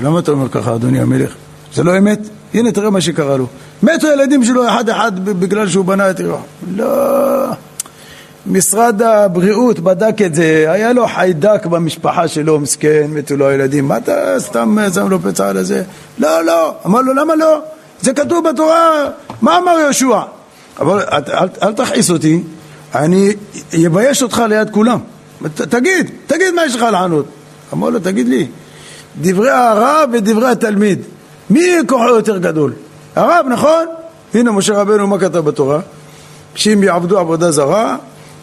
[0.04, 1.34] למה אתה אומר ככה, אדוני המלך?
[1.74, 2.20] זה לא אמת?
[2.54, 3.48] הנה, תראה מה שקרה לו.
[3.84, 6.38] מתו הילדים שלו אחד-אחד בגלל שהוא בנה את עירו.
[6.76, 7.46] לא...
[8.46, 13.88] משרד הבריאות בדק את זה, היה לו חיידק במשפחה שלו, מסכן, מתו לו הילדים.
[13.88, 15.84] מה אתה סתם שם לו פצע על הזה?
[16.18, 16.76] לא, לא.
[16.86, 17.62] אמר לו, למה לא?
[18.02, 19.10] זה כתוב בתורה,
[19.42, 20.20] מה אמר יהושע?
[20.80, 22.44] אבל אל, אל תכעיס אותי,
[22.96, 23.34] אני
[23.88, 25.00] אבייש אותך ליד כולם.
[25.56, 27.26] ת, תגיד, תגיד מה יש לך לענות.
[27.74, 28.48] אמר לו, תגיד לי,
[29.22, 31.02] דברי הרב ודברי התלמיד,
[31.50, 32.74] מי כוחו יותר גדול?
[33.16, 33.86] הרב, נכון?
[34.34, 35.80] הנה משה רבנו, מה כתב בתורה?
[36.56, 37.98] שאם יעבדו עבודה זרה,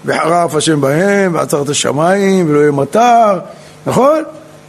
[0.04, 3.38] וחרף השם בהם, ועצר את השמיים, ולא יהיה מטר,
[3.86, 4.22] נכון?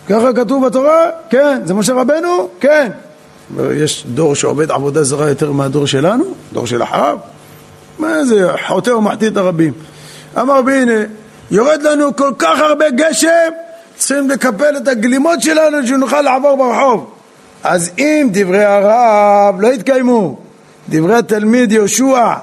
[0.10, 1.10] ככה כתוב בתורה?
[1.30, 1.62] כן.
[1.66, 2.50] זה משה רבנו?
[2.60, 2.92] כן.
[3.72, 6.24] יש דור שעובד עבודה זרה יותר מהדור שלנו?
[6.54, 7.18] דור של אחריו?
[8.00, 9.74] מה זה, חוטא ומחטיא את הרבים.
[10.40, 11.00] אמר והנה,
[11.52, 13.52] יורד לנו כל כך הרבה גשם,
[13.98, 17.12] צריכים לקפל את הגלימות שלנו שנוכל לעבור ברחוב.
[17.64, 20.38] אז אם דברי הרב לא יתקיימו,
[20.90, 22.34] דברי התלמיד יהושע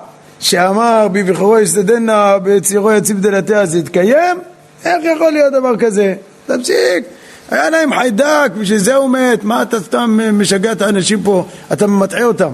[0.40, 4.36] שאמר בבחורו יסתדנה בצירו יציב דלתיה זה יתקיים,
[4.84, 6.14] איך יכול להיות דבר כזה?
[6.46, 7.04] תפסיק,
[7.50, 11.86] היה להם חיידק, בשביל זה הוא מת, מה אתה סתם משגע את האנשים פה, אתה
[11.86, 12.50] מטעה אותם.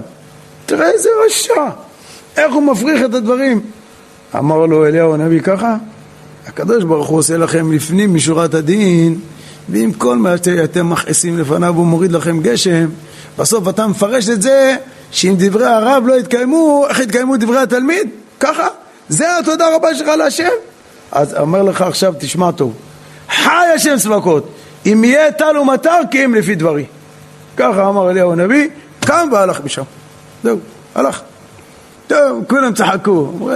[0.65, 1.53] תראה איזה רשע,
[2.37, 3.61] איך הוא מפריך את הדברים.
[4.37, 5.75] אמר לו אליהו הנביא ככה,
[6.47, 9.19] הקדוש ברוך הוא עושה לכם לפנים משורת הדין,
[9.69, 12.85] ועם כל מה שאתם מכעיסים לפניו הוא מוריד לכם גשם,
[13.37, 14.75] בסוף אתה מפרש את זה
[15.11, 18.09] שאם דברי הרב לא יתקיימו, איך יתקיימו דברי התלמיד?
[18.39, 18.67] ככה?
[19.09, 20.49] זה התודה רבה שלך להשם?
[21.11, 22.73] אז אומר לך עכשיו, תשמע טוב,
[23.29, 24.49] חי השם צבקות,
[24.85, 26.85] אם יהיה טל ומטר כי אם לפי דברי.
[27.57, 28.67] ככה אמר אליהו הנביא,
[28.99, 29.83] קם והלך משם.
[30.43, 30.59] זהו,
[30.95, 31.21] הלך.
[32.07, 33.49] טוב, כולם צחקו,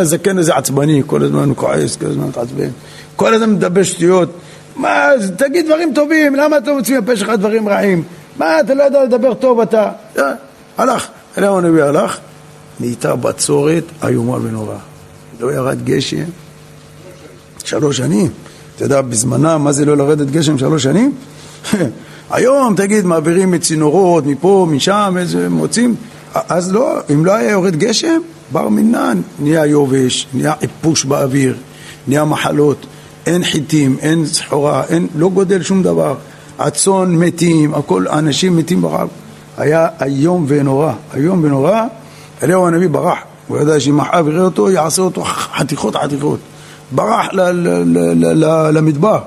[0.00, 2.68] הזקן הזה עצבני, כל הזמן הוא כועס, כל הזמן מתעצבן,
[3.16, 4.30] כל הזמן מדבר שטויות.
[4.76, 8.02] מה, תגיד דברים טובים, למה אתה מוציא מהפה שלך דברים רעים?
[8.36, 9.90] מה, אתה לא יודע לדבר טוב אתה?
[10.78, 12.18] הלך, אליהו הנביא הלך,
[12.80, 14.78] נהייתה בצורת איומה ונוראה.
[15.40, 16.24] לא ירד גשם
[17.64, 18.28] שלוש שנים.
[18.76, 21.12] אתה יודע, בזמנם, מה זה לא לרדת גשם שלוש שנים?
[22.30, 25.94] היום, תגיד, מעבירים מצינורות, מפה, משם, איזה, מוצאים.
[26.48, 28.20] אז לא, אם לא היה יורד גשם,
[28.52, 31.56] בר מינן, נהיה יובש, נהיה איפוש באוויר,
[32.08, 32.86] נהיה מחלות,
[33.26, 36.14] אין חיטים, אין סחורה, אין, לא גודל שום דבר.
[36.58, 39.08] הצאן מתים, הכל, אנשים מתים ברעב.
[39.58, 41.82] היה איום ונורא, איום ונורא.
[42.42, 43.18] אליהו הנביא ברח,
[43.48, 46.38] הוא ידע שאם אחאב יראה אותו, יעשה אותו חתיכות חתיכות.
[46.92, 47.28] ברח
[48.72, 49.18] למדבר.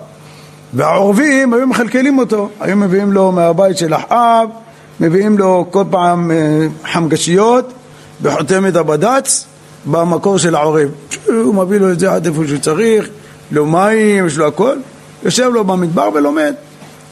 [0.74, 4.50] והעורבים היו מכלכלים אותו, היו מביאים לו מהבית של אחאב,
[5.00, 7.74] מביאים לו כל פעם אה, חמגשיות
[8.22, 9.46] בחותמת הבד"ץ
[9.86, 10.90] במקור של העורב.
[11.28, 13.10] הוא מביא לו את זה עד איפה שהוא צריך,
[13.52, 14.78] לו מים, יש לו הכל,
[15.24, 16.54] יושב לו במדבר ולומד.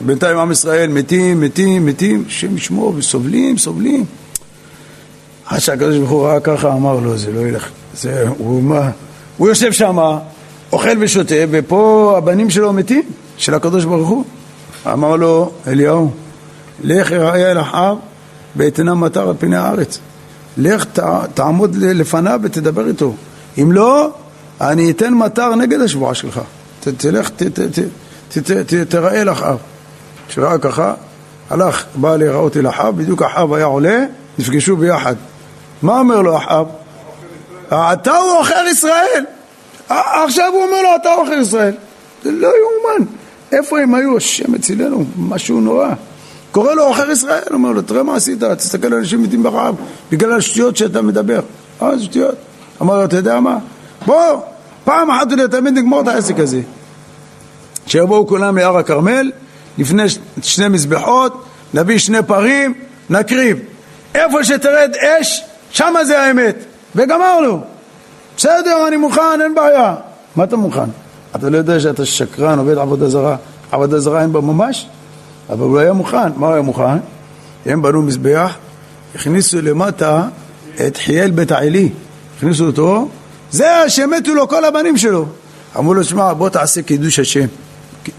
[0.02, 4.06] בינתיים עם ישראל מתים, מתים, מתים, השם ישמור וסובלים, סובלים.
[5.46, 7.70] עד שהקדוש ברוך הוא ראה ככה, אמר לו, זה לא ילך.
[7.94, 8.90] זה, הוא, מה,
[9.38, 9.98] הוא יושב שם,
[10.72, 13.04] אוכל ושותה, ופה הבנים שלו מתים,
[13.38, 14.24] של הקדוש ברוך הוא.
[14.94, 16.12] אמר לו, אליהו,
[16.84, 17.98] לך יראה אל אחאב
[18.56, 20.00] ואתנה מטר על פני הארץ.
[20.58, 21.00] לך ת,
[21.34, 23.14] תעמוד לפניו ותדבר איתו.
[23.62, 24.10] אם לא,
[24.62, 26.42] אני אתן מטר נגד השבועה שלך.
[26.80, 27.80] ת, תלך, ת, ת, ת,
[28.38, 29.58] ת, ת, תראה לאחאב.
[30.28, 30.94] כשראה ככה,
[31.50, 34.06] הלך, בא להיראות אל אחאב, בדיוק אחאב היה עולה,
[34.40, 35.16] נפגשו ביחד.
[35.82, 36.68] מה אומר לו אחאב?
[37.68, 39.26] אתה הוא עוכר ישראל.
[39.90, 41.74] עכשיו הוא אומר לו, אתה עוכר ישראל.
[42.24, 43.06] זה לא יאומן.
[43.52, 44.18] איפה הם היו?
[44.18, 45.90] השם הצילנו, משהו נורא.
[46.56, 49.76] קורא לו עוכר ישראל, אומר לו, תראה מה עשית, תסתכל על אנשים מתים ברעב,
[50.12, 51.40] בגלל השטויות שאתה מדבר.
[51.82, 52.36] אה, שטויות.
[52.82, 53.58] אמר לו, אתה יודע מה?
[54.06, 54.42] בוא,
[54.84, 56.62] פעם אחת ולתמיד נגמור את העסק הזה.
[57.88, 59.32] שיבואו כולם מהר הכרמל,
[59.78, 60.04] לפני
[60.42, 62.74] שני מזבחות, נביא שני פרים,
[63.10, 63.60] נקריב.
[64.16, 66.56] איפה שתרד אש, שמה זה האמת.
[66.96, 67.62] וגמרנו.
[68.38, 69.96] בסדר, אני מוכן, אין בעיה.
[70.36, 70.90] מה אתה מוכן?
[71.36, 73.36] אתה לא יודע שאתה שקרן, עובד עבודה זרה.
[73.72, 74.88] עבודה זרה אין בה ממש?
[75.50, 76.32] אבל הוא היה מוכן.
[76.36, 76.98] מה הוא היה מוכן?
[77.66, 78.56] הם בנו מזבח,
[79.16, 80.24] הכניסו למטה
[80.88, 81.90] את חייל בית העלי.
[82.38, 83.10] הכניסו אותו,
[83.52, 85.26] זה שמתו לו כל הבנים שלו.
[85.78, 87.46] אמרו לו, שמע, בוא תעשה קידוש השם.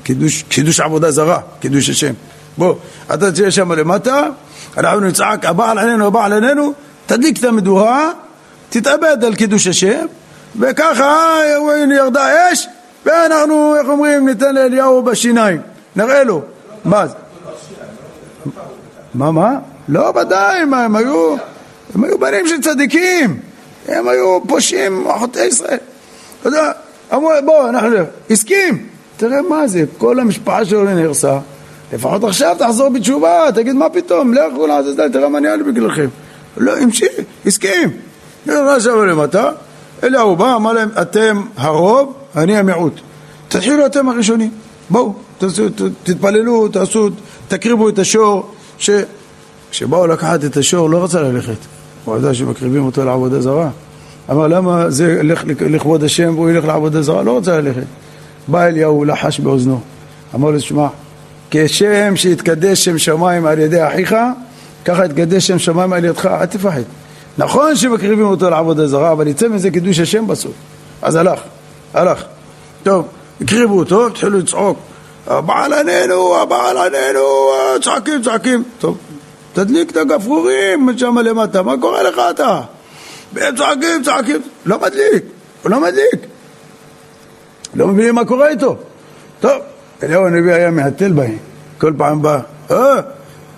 [0.02, 2.12] קידוש, קידוש עבודה זרה, קידוש השם.
[2.58, 2.74] בוא,
[3.14, 4.22] אתה תהיה שם למטה,
[4.76, 6.72] אנחנו נצעק, הבעל עלינו, הבעל עלינו,
[7.06, 8.10] תדליק את המדורה,
[8.68, 10.06] תתאבד על קידוש השם,
[10.60, 11.38] וככה
[11.96, 12.68] ירדה אש,
[13.06, 15.60] ואנחנו, איך אומרים, ניתן לאליהו בשיניים,
[15.96, 16.42] נראה לו.
[16.86, 17.14] מה זה?
[19.14, 19.58] מה, מה?
[19.88, 21.36] לא, ודאי, מה, הם היו,
[21.94, 23.40] הם היו בנים של צדיקים,
[23.88, 25.78] הם היו פושעים, חוטאי ישראל.
[26.40, 26.72] אתה יודע,
[27.14, 27.96] אמרו, בוא, אנחנו,
[28.30, 28.86] הסכים.
[29.16, 31.38] תראה מה זה, כל המשפחה שלו נהרסה,
[31.92, 36.06] לפחות עכשיו תחזור בתשובה, תגיד מה פתאום, לכו לעזאזל, תראה מה נהיה לי בגללכם.
[36.56, 37.12] לא, המשיך,
[37.46, 37.90] הסכים.
[38.46, 39.50] נראה שם למטה,
[40.02, 43.00] אליהו בא, אמר להם, אתם הרוב, אני המיעוט.
[43.48, 44.50] תתחילו אתם הראשונים,
[44.90, 45.14] בואו,
[46.02, 47.08] תתפללו, תעשו,
[47.48, 48.90] תקריבו את השור, ש...
[49.70, 51.56] כשבאו לקחת את השור לא רצה ללכת,
[52.04, 53.70] הוא ידע שמקריבים אותו לעבודה זרה.
[54.30, 57.22] אמר למה זה ילך לכבוד השם והוא ילך לעבודה זרה?
[57.22, 57.86] לא רוצה ללכת.
[58.48, 59.80] בא אליהו, לחש באוזנו,
[60.34, 60.88] אמר לו, שמע,
[61.50, 64.14] כשם שהתקדש שם שמיים על ידי אחיך,
[64.84, 66.82] ככה יתקדש שם שמיים על ידך, אל תפחד.
[67.38, 70.52] נכון שמקריבים אותו לעבודה זרה, אבל יצא מזה קידוש השם בסוף.
[71.02, 71.40] אז הלך,
[71.94, 72.24] הלך.
[72.82, 73.06] טוב,
[73.40, 74.78] הקריבו אותו, התחילו לצעוק,
[75.26, 77.20] הבעל עלינו, הבעל עלינו,
[77.82, 78.62] צועקים, צועקים.
[78.78, 78.98] טוב,
[79.52, 82.60] תדליק את הגפרורים שם למטה, מה קורה לך אתה?
[83.32, 85.24] והם צועקים, צועקים, לא מדליק,
[85.62, 86.26] הוא לא מדליק.
[87.74, 88.76] לא מבינים מה קורה איתו.
[89.40, 89.52] טוב,
[90.02, 91.36] אליהו הנביא היה מהתל בהם,
[91.78, 92.38] כל פעם בא,
[92.70, 93.00] אה,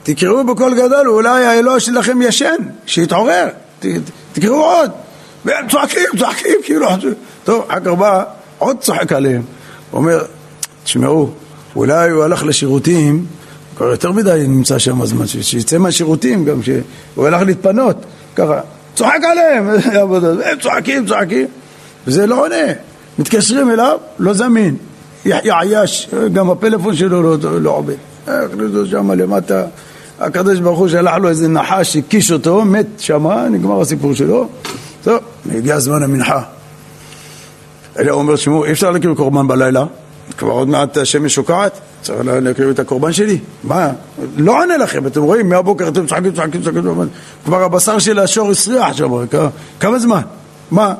[0.02, 3.48] תקראו בקול גדול, אולי האלוה שלכם ישן, שיתעורר,
[4.32, 4.90] תקראו עוד.
[5.44, 6.88] והם צועקים, צועקים, כאילו,
[7.44, 8.24] טוב, אחר כך בא,
[8.58, 9.42] עוד צוחק עליהם.
[9.92, 10.24] אומר,
[10.84, 11.30] תשמעו,
[11.78, 13.24] אולי הוא הלך לשירותים,
[13.76, 17.96] כבר יותר מדי נמצא שם הזמן, שיצא מהשירותים גם, שהוא הלך להתפנות,
[18.36, 18.60] ככה,
[18.94, 19.68] צוחק עליהם,
[20.50, 21.46] הם צוחקים, צוחקים,
[22.06, 22.72] וזה לא עונה,
[23.18, 24.76] מתקשרים אליו, לא זמין,
[25.24, 27.94] יעייש, גם הפלאפון שלו לא, לא עובד,
[28.26, 29.64] הכניסו שם למטה,
[30.20, 34.48] הקדוש ברוך הוא שלח לו איזה נחש, הקיש אותו, מת שמה, נגמר הסיפור שלו,
[35.02, 35.18] טוב,
[35.54, 36.42] הגיע זמן המנחה.
[37.98, 39.84] אלא אומר, תשמעו, אי אפשר להקריב קורבן בלילה,
[40.36, 43.38] כבר עוד מעט השמש שוקעת, צריך להקריב את הקורבן שלי.
[43.64, 43.90] מה?
[44.36, 47.08] לא עונה לכם, אתם רואים, מהבוקר אתם צוחקים, צוחקים, צוחקים,
[47.44, 49.10] כבר הבשר של השור הסריח שם,
[49.80, 50.20] כמה זמן?
[50.70, 50.94] מה?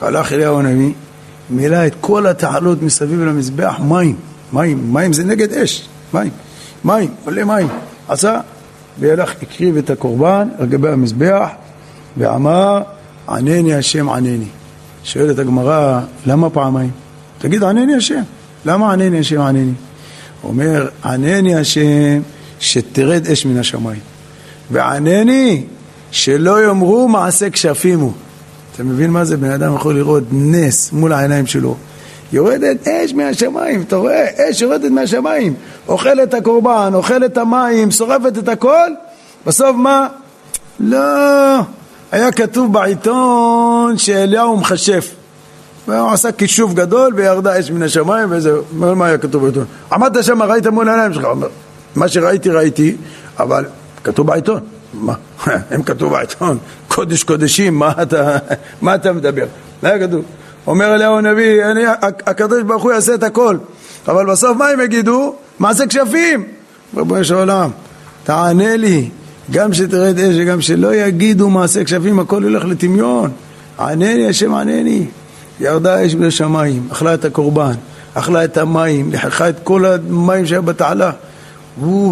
[0.00, 0.92] הלך אליהו הנביא,
[1.50, 4.16] מילא את כל התעלות מסביב למזבח מים,
[4.52, 6.30] מים, מים זה נגד אש, מים,
[6.84, 7.68] מים, מלא מים.
[8.08, 8.40] עשה,
[8.98, 11.48] וילך, הקריב את הקורבן על גבי המזבח,
[12.16, 12.82] ואמר,
[13.28, 14.48] ענני השם ענני.
[15.04, 16.90] שואלת הגמרא, למה פעמיים?
[17.38, 18.22] תגיד, ענני השם.
[18.66, 19.72] למה ענני השם ענני?
[20.44, 22.22] אומר, ענני השם
[22.60, 24.00] שתרד אש מן השמיים.
[24.70, 25.64] וענני
[26.10, 28.12] שלא יאמרו מעשה כשפים הוא.
[28.74, 29.36] אתה מבין מה זה?
[29.36, 31.76] בן אדם יכול לראות נס מול העיניים שלו.
[32.32, 34.26] יורדת אש מהשמיים, אתה רואה?
[34.36, 35.54] אש יורדת מהשמיים.
[35.88, 38.90] אוכלת את הקורבן, אוכלת את המים, שורפת את הכל,
[39.46, 40.08] בסוף מה?
[40.80, 41.58] לא,
[42.12, 45.14] היה כתוב בעיתון שאליהו מכשף.
[45.88, 49.64] והוא עשה כישוף גדול וירדה אש מן השמיים וזהו, מה היה כתוב בעיתון?
[49.92, 51.26] עמדת שם, ראית מול העיניים שלך,
[51.94, 52.96] מה שראיתי ראיתי,
[53.38, 53.64] אבל
[54.04, 54.60] כתוב בעיתון.
[54.94, 55.14] מה?
[55.74, 58.38] אם כתוב בעיתון, קודש קודשים, מה אתה,
[58.80, 59.44] מה אתה מדבר?
[59.82, 60.22] מה היה כתוב?
[60.66, 61.62] אומר אליהו הנביא,
[62.26, 63.56] הקדוש ברוך הוא יעשה את הכל,
[64.08, 65.34] אבל בסוף מה הם יגידו?
[65.58, 66.44] מעשה כשפים.
[66.96, 67.70] ריבונו של עולם,
[68.24, 69.10] תענה לי,
[69.50, 73.30] גם שתרד אש וגם שלא יגידו מעשה כשפים, הכל ילך לטמיון.
[73.78, 75.06] ענני השם ענני.
[75.60, 77.72] ירדה אש בשמיים, אכלה את הקורבן,
[78.14, 81.10] אכלה את המים, לחכה את כל המים שהיה בתעלה.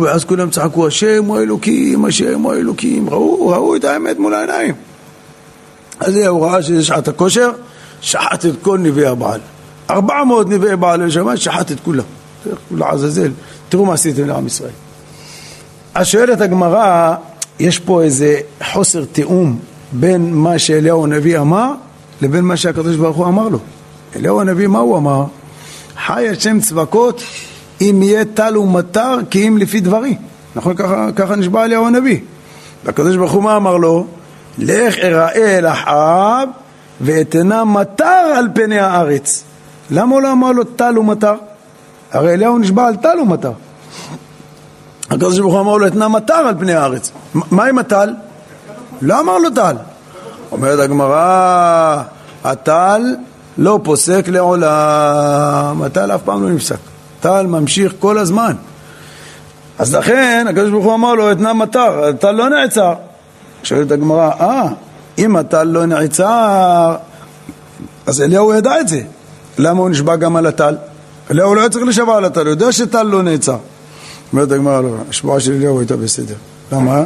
[0.03, 3.11] ואז כולם צעקו, השם הוא אלוקים, השם הוא אלוקים.
[3.11, 4.75] ראו, ראו את האמת מול העיניים.
[6.01, 7.51] אז הוא ראה שזה שעת הכושר,
[8.01, 9.41] שחט את כל נביאי הבעל.
[9.91, 12.05] ארבע מאות נביאי בעל ושמיים, שחט את כולם.
[12.71, 13.31] לעזאזל,
[13.69, 14.71] תראו מה עשיתם לעם ישראל.
[15.95, 17.15] אז שואלת הגמרא,
[17.59, 18.41] יש פה איזה
[18.73, 19.59] חוסר תיאום
[19.93, 21.73] בין מה שאליהו הנביא אמר
[22.23, 23.59] לבין מה שהקדוש ברוך הוא אמר לו.
[24.17, 25.25] אליהו הנביא, מה הוא אמר?
[26.07, 27.23] חי השם צבקות
[27.81, 30.17] אם יהיה טל ומטר כי אם לפי דברי.
[30.57, 30.77] נכון?
[30.77, 32.19] ככה, ככה נשבע אליהו הנביא.
[32.85, 34.07] והקדוש ברוך הוא מה אמר לו?
[34.59, 36.49] לך אראה אל אחאב
[37.01, 39.45] ואתנה מטר על פני הארץ.
[39.91, 41.35] למה הוא לא אמר לו טל ומטר?
[42.13, 43.53] הרי אליהו נשבע על טל ומטר.
[45.11, 47.13] הקדוש ברוך הוא אמר לו אתנה מטר על פני הארץ.
[47.35, 48.15] מה עם הטל?
[49.03, 49.77] לא אמר לו טל.
[50.53, 52.03] אומרת הגמרא,
[52.45, 53.03] הטל
[53.59, 56.77] לא פוסק לעולם, הטל אף פעם לא נפסק.
[57.21, 58.55] טל ממשיך כל הזמן.
[59.79, 62.95] אז לכן הקדוש ברוך הוא אמר לו, אתנה מטר, הטל לא נעצר.
[63.63, 64.69] שואלת הגמרא, אה,
[65.19, 66.97] אם הטל לא נעצר,
[68.07, 69.03] אז אליהו ידע את זה.
[69.59, 70.77] למה הוא נשבע גם על הטל?
[71.31, 73.57] אליהו לא היה צריך לשבע על הטל, הוא יודע שטל לא נעצר.
[74.33, 76.35] אומרת הגמרא, לא, השבועה של אליהו הייתה בסדר.
[76.73, 77.05] למה?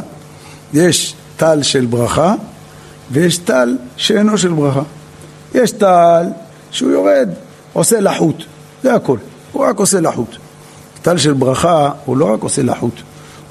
[0.73, 2.33] יש טל של ברכה
[3.11, 4.81] ויש טל שאינו של ברכה.
[5.55, 6.25] יש טל
[6.71, 7.29] שהוא יורד,
[7.73, 8.43] עושה לחות,
[8.83, 9.17] זה הכל,
[9.51, 10.37] הוא רק עושה לחות.
[11.01, 12.93] טל של ברכה הוא לא רק עושה לחות,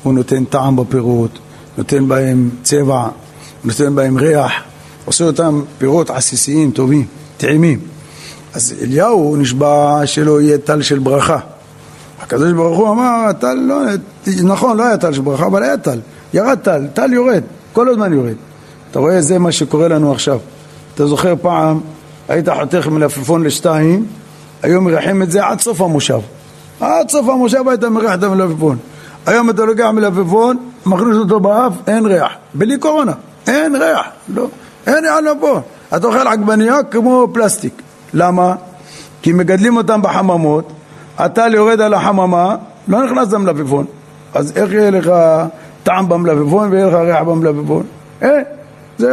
[0.03, 1.39] הוא נותן טעם בפירות,
[1.79, 3.09] נותן בהם צבע,
[3.65, 4.53] נותן בהם ריח,
[5.05, 7.81] עושה אותם פירות עסיסיים, טובים, טעימים.
[8.55, 11.39] אז אליהו נשבע שלא יהיה טל של ברכה.
[12.23, 13.81] הקדוש ברוך הוא אמר, טל לא,
[14.43, 15.99] נכון, לא היה טל של ברכה, אבל היה טל.
[16.35, 18.35] ירד טל, טל יורד, כל הזמן יורד.
[18.95, 20.39] אתה רואה, זה מה שקורה לנו עכשיו.
[20.95, 21.81] אתה זוכר פעם,
[22.29, 24.07] היית חותך מלפפון לשתיים,
[24.63, 26.19] היום מרחם את זה עד סוף המושב.
[26.81, 28.77] עד סוף המושב היית מריח את המלפפון.
[29.27, 32.33] היום אתה לוקח מלפפון, מכניס אותו באף, אין ריח.
[32.55, 33.13] בלי קורונה,
[33.47, 34.07] אין ריח.
[34.29, 34.47] לא,
[34.87, 35.61] אין ריח מלפפון.
[35.97, 37.83] אתה אוכל עגבנייה כמו פלסטיק.
[38.13, 38.55] למה?
[39.23, 40.73] כי מגדלים אותם בחממות,
[41.25, 42.57] אתה יורד על החממה,
[42.89, 43.87] לא נכנס למלפפון.
[44.35, 45.13] אז איך יהיה לך
[45.83, 47.83] טעם במלפפון ויהיה לך ריח במלפפון?
[48.23, 48.54] אין.
[48.99, 49.11] זה...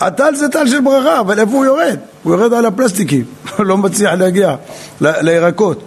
[0.00, 1.96] הטל זה טל של ברכה, אבל איפה הוא יורד?
[2.22, 3.24] הוא יורד על הפלסטיקים,
[3.58, 4.56] לא מצליח להגיע
[5.00, 5.82] לירקות.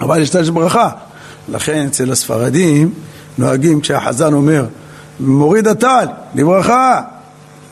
[0.00, 0.90] אבל יש טל של ברכה.
[1.48, 2.92] לכן אצל הספרדים
[3.38, 4.64] נוהגים כשהחזן אומר
[5.20, 7.00] מוריד הטל, לברכה.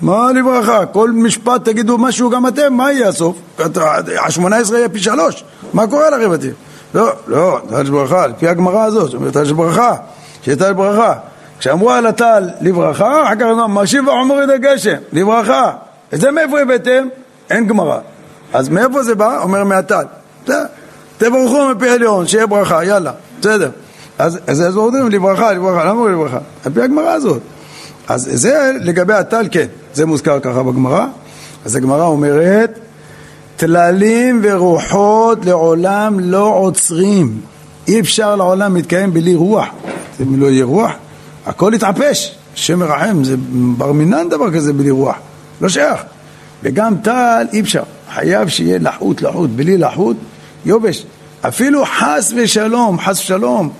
[0.00, 0.86] מה לברכה?
[0.86, 3.36] כל משפט תגידו משהו גם אתם, מה יהיה הסוף?
[4.26, 6.48] השמונה עשרה יהיה פי שלוש, מה קורה לכם אתם?
[6.94, 9.94] לא, לא, טל של ברכה, לפי הגמרא הזאת, זאת אומרת טל של ברכה,
[10.42, 11.14] שיהיה טל של ברכה.
[11.58, 15.72] כשאמרו על הטל לברכה, אחר כך אמרו משיב ועומרי הגשם, לברכה.
[16.14, 17.08] את זה מאיפה הבאתם?
[17.50, 17.98] אין גמרא.
[18.52, 19.42] אז מאיפה זה בא?
[19.42, 20.04] אומר מהטל.
[21.18, 23.70] תברכו מפי עליון, שיהיה ברכה, יאללה, בסדר.
[24.18, 26.38] אז, אז, אז אומרים לברכה, לברכה, למה אומרים לברכה?
[26.64, 27.42] על פי הגמרא הזאת.
[28.08, 31.06] אז זה לגבי הטל, כן, זה מוזכר ככה בגמרא.
[31.64, 32.78] אז הגמרא אומרת,
[33.56, 37.40] טללים ורוחות לעולם לא עוצרים.
[37.88, 39.66] אי אפשר לעולם להתקיים בלי רוח.
[40.22, 40.90] אם לא יהיה רוח,
[41.48, 42.34] הכל יתעפש.
[42.54, 43.36] השם מרחם, זה
[43.76, 45.16] בר מינן דבר כזה בלי רוח.
[45.60, 46.00] לא שייך.
[46.62, 47.82] וגם טל אי אפשר.
[48.14, 49.50] חייב שיהיה לחות לחות.
[49.50, 50.16] בלי לחות,
[50.64, 51.04] יובש.
[51.40, 53.70] אפילו חס ושלום, חס ושלום,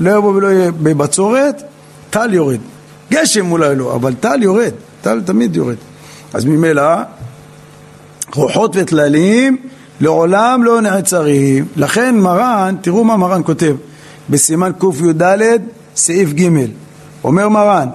[0.00, 1.62] לא יבוא ולא יהיה בבצורת,
[2.10, 2.58] טל יורד.
[3.12, 4.72] גשם אולי לא, אבל טל יורד.
[5.02, 5.76] טל תמיד יורד.
[6.34, 6.96] אז ממילא,
[8.34, 9.56] רוחות וטללים
[10.00, 11.64] לעולם לא נעצרים.
[11.76, 13.76] לכן מרן, תראו מה מרן כותב
[14.30, 15.22] בסימן קי"ד
[15.96, 16.48] סעיף ג'
[17.24, 17.88] אומר מרן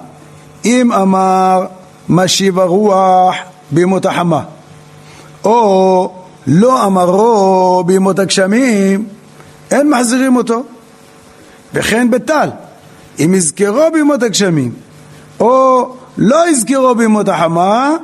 [0.66, 1.66] אם אמר
[2.10, 3.36] משיב הרוח
[3.72, 4.42] בימות החמה
[5.44, 6.12] או
[6.48, 9.06] לא אמרו בימות הגשמים
[9.72, 10.64] אין מחזירים אותו
[11.74, 12.50] וכן בטל
[13.20, 14.72] אם יזכרו בימות הגשמים
[15.40, 17.96] או לא יזכרו בימות החמה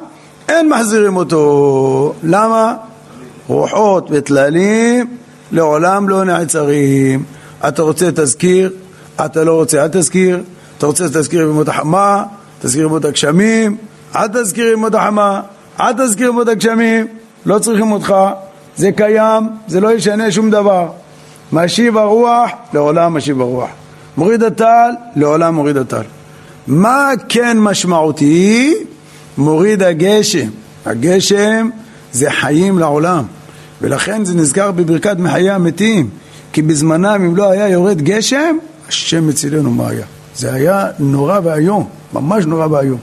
[0.49, 2.75] אין מחזירים אותו למה?
[3.47, 5.07] רוחות וטללים
[5.51, 7.23] לעולם לא נעצרים.
[7.67, 8.71] אתה רוצה תזכיר,
[9.25, 10.43] אתה לא רוצה אל תזכיר,
[10.79, 12.23] אתה רוצה תזכיר בימות החמה,
[12.61, 13.77] תזכיר בימות הגשמים,
[14.15, 15.41] אל תזכיר בימות החמה,
[15.79, 17.07] אל תזכיר בימות הגשמים,
[17.45, 18.15] לא צריכים אותך,
[18.77, 20.91] זה קיים, זה לא ישנה שום דבר.
[21.53, 23.69] משיב הרוח, לעולם משיב הרוח.
[24.17, 26.01] מוריד הטל, לעולם מוריד הטל.
[26.67, 28.73] מה כן משמעותי?
[29.37, 30.49] מוריד הגשם.
[30.85, 31.69] הגשם
[32.11, 33.23] זה חיים לעולם.
[33.81, 36.09] ולכן זה נזכר בברכת מחיי המתים,
[36.53, 38.57] כי בזמנם אם לא היה יורד גשם,
[38.87, 40.05] השם מצילנו מה היה.
[40.39, 42.99] זה היה נורא ואיום, ממש נורא ואיום.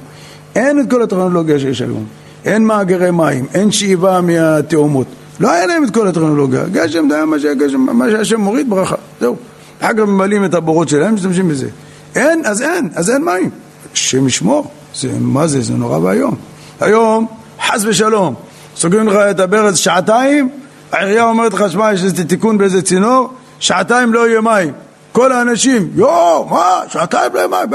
[0.55, 2.05] אין את כל הטכנולוגיה שיש היום,
[2.45, 5.07] אין מאגרי מים, אין שאיבה מהתאומות,
[5.41, 8.95] לא היה להם את כל הטכנולוגיה, גשם זה היה מה שהגשם, מה שהשם מוריד ברכה,
[9.20, 9.37] זהו.
[9.80, 11.68] אחר כך ממלאים את הבורות שלהם, משתמשים בזה.
[12.14, 13.51] אין, אז אין, אז אין מים.
[13.93, 16.34] השם ישמור, זה, מה זה, זה נורא ואיום.
[16.80, 17.26] היום,
[17.66, 18.34] חס ושלום,
[18.76, 20.49] סוגרים לך את הברז שעתיים,
[20.93, 24.72] העירייה אומרת לך, שמע, יש איזה תיקון באיזה צינור, שעתיים לא יהיה מים.
[25.16, 27.70] כל האנשים, יואו, מה, שעתיים לא יהיה מים,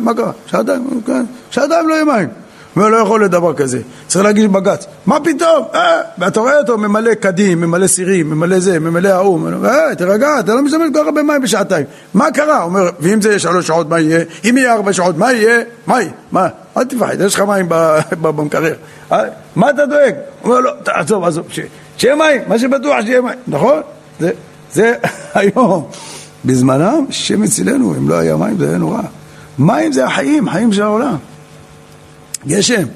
[0.00, 0.30] מה קרה?
[0.46, 2.28] שעתיים, כן, שעתיים לא יהיה מים.
[2.74, 4.86] הוא לא יכול לדבר כזה, צריך להגיש בג"ץ.
[5.06, 5.64] מה פתאום?
[5.74, 9.48] אה, ואתה רואה אותו ממלא קדים, ממלא סירים, ממלא זה, ממלא ההוא.
[9.64, 11.86] אה, תרגע, אתה לא משתמש כל כך הרבה מים בשעתיים.
[12.14, 12.56] מה קרה?
[12.56, 14.24] הוא אומר, ואם זה יהיה שלוש שעות, מה יהיה?
[14.44, 15.60] אם יהיה ארבע שעות, מה יהיה?
[15.86, 16.12] מה יהיה?
[16.32, 16.48] מה?
[16.76, 17.68] אל תפחד, יש לך מים
[18.22, 18.74] במקרר.
[19.12, 19.24] אה,
[19.56, 20.14] מה אתה דואג?
[20.42, 21.46] הוא אומר, לא, עזוב, עזוב,
[21.96, 23.80] שיהיה מים, מה שבטוח שיהיה מים, נכון?
[24.20, 24.30] זה,
[24.72, 24.94] זה
[25.34, 25.90] היום.
[26.48, 29.02] בזמנם, שם אצלנו, אם לא היה מים זה היה נורא.
[29.58, 31.16] מים זה החיים, חיים של העולם.
[32.46, 32.86] גשם.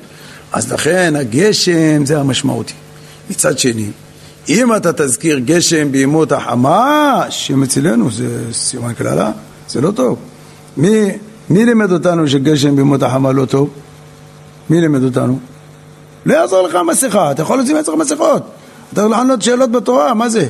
[0.52, 2.72] אז לכן הגשם זה המשמעותי.
[3.30, 3.90] מצד שני,
[4.48, 9.30] אם אתה תזכיר גשם בימות החמה, שם אצלנו זה סימן קללה,
[9.68, 10.18] זה לא טוב.
[10.76, 11.10] מי,
[11.50, 13.70] מי לימד אותנו שגשם בימות החמה לא טוב?
[14.70, 15.38] מי לימד אותנו?
[16.26, 18.42] לא יעזור לך המסכה, אתה יכול להוציא מעצמך מסכות.
[18.92, 20.46] אתה יכול לענות שאלות בתורה, מה זה?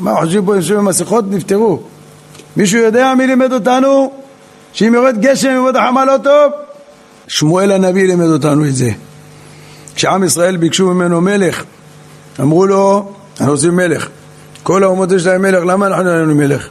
[0.00, 1.24] מה חושבים פה יושבים במסכות?
[1.30, 1.82] נפטרו.
[2.56, 4.12] מישהו יודע מי לימד אותנו
[4.72, 6.52] שאם יורד גשם בימות החמה לא טוב?
[7.28, 8.90] שמואל הנביא לימד אותנו את זה.
[9.94, 11.64] כשעם ישראל ביקשו ממנו מלך,
[12.40, 14.08] אמרו לו, אנחנו רוצים מלך.
[14.62, 16.68] כל האומות יש להם מלך, למה אנחנו אין לנו מלך?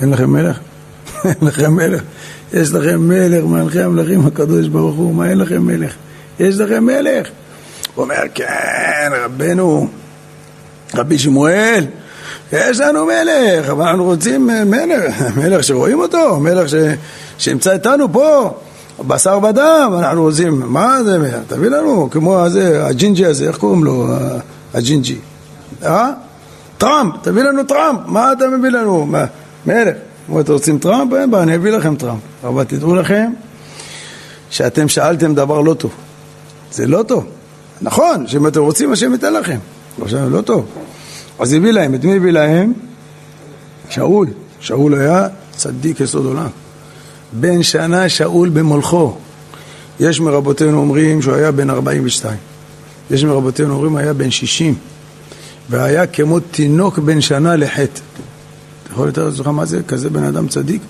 [0.00, 0.58] אין לכם מלך?
[1.24, 2.02] אין לכם מלך.
[2.52, 5.94] יש לכם מלך, מלכי המלכים הקדוש ברוך הוא, מה אין לכם מלך?
[6.40, 7.28] יש לכם מלך.
[7.94, 9.88] הוא אומר, כן, רבנו,
[10.94, 11.84] רבי שמואל,
[12.52, 16.74] יש לנו מלך, אבל אנחנו רוצים מלך, מלך שרואים אותו, מלך ש...
[17.38, 18.50] שימצא איתנו פה.
[19.06, 24.06] בשר ודם, אנחנו רוצים, מה זה, תביא לנו, כמו הזה, הג'ינג'י הזה, איך קוראים לו,
[24.74, 25.18] הג'ינג'י?
[25.84, 26.10] אה?
[26.78, 29.06] טראמפ, תביא לנו טראמפ, מה אתה מביא לנו?
[29.06, 29.24] מה,
[29.66, 29.96] מלך.
[30.30, 31.12] אם אתם רוצים טראמפ?
[31.14, 32.20] אין בעיה, אני אביא לכם טראמפ.
[32.44, 33.32] אבל תדעו לכם
[34.50, 35.90] שאתם שאלתם דבר לא טוב.
[36.72, 37.24] זה לא טוב.
[37.82, 39.58] נכון, שאם אתם רוצים, השם ייתן לכם.
[40.12, 40.66] לא טוב.
[41.38, 42.72] אז הביא להם, את מי הביא להם?
[43.88, 44.28] שאול.
[44.60, 46.48] שאול היה צדיק יסוד עולם.
[47.32, 49.16] בן שנה שאול במולכו.
[50.00, 52.36] יש מרבותינו אומרים שהוא היה בן 42.
[53.10, 54.74] יש מרבותינו אומרים היה בן 60.
[55.70, 58.00] והיה כמו תינוק בן שנה לחטא.
[58.84, 59.82] אתה יכול לתאר לעצמך מה זה?
[59.82, 60.82] כזה בן אדם צדיק?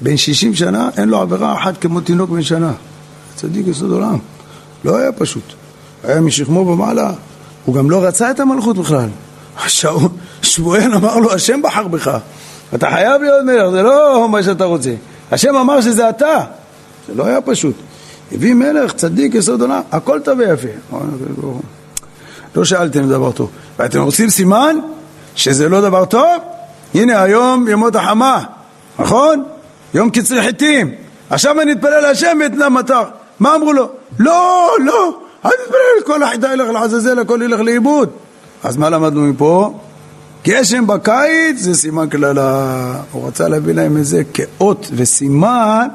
[0.00, 2.72] בן 60 שנה אין לו עבירה אחת כמו תינוק בן שנה.
[3.36, 4.18] צדיק יסוד עולם.
[4.84, 5.52] לא היה פשוט.
[6.04, 7.12] היה משכמו ומעלה.
[7.64, 9.08] הוא גם לא רצה את המלכות בכלל.
[10.42, 12.18] שמואל אמר לו, השם בחר בך.
[12.74, 14.94] אתה חייב להיות מלך, זה לא מה שאתה רוצה.
[15.32, 16.40] השם אמר שזה אתה.
[17.08, 17.74] זה לא היה פשוט.
[18.32, 20.68] הביא מלך, צדיק, יסוד עולם, הכל טוב ויפה.
[22.56, 23.50] לא שאלתם דבר טוב.
[23.78, 24.76] ואתם רוצים סימן?
[25.36, 26.42] שזה לא דבר טוב?
[26.94, 28.44] הנה היום ימות החמה,
[28.98, 29.44] נכון?
[29.94, 30.94] יום קצרי חיטים.
[31.30, 33.02] עכשיו אני אתפלל להשם ואתנם מטר.
[33.40, 33.90] מה אמרו לו?
[34.18, 38.10] לא, לא, אל תתפלל, כל החיטה ילך לעזאזל, הכל ילך לאיבוד.
[38.62, 39.78] אז מה למדנו מפה?
[40.44, 43.00] גשם בקיץ זה סימן קללה.
[43.12, 45.88] הוא רצה להביא להם את זה כאות וסימן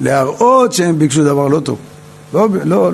[0.00, 1.78] להראות שהם ביקשו דבר לא טוב.
[2.34, 2.90] לא, לא,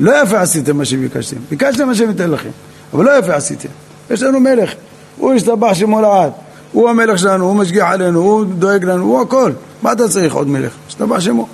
[0.00, 1.36] לא יפה עשיתם מה שביקשתם.
[1.50, 2.50] ביקשתם מה שהם ייתן לכם,
[2.94, 3.68] אבל לא יפה עשיתם.
[4.10, 4.72] יש לנו מלך,
[5.16, 6.32] הוא השתבח שמו לעד.
[6.72, 9.52] הוא המלך שלנו, הוא משגיח עלינו, הוא דואג לנו, הוא הכל.
[9.82, 10.72] מה אתה צריך עוד מלך?
[10.88, 11.46] השתבח שמו.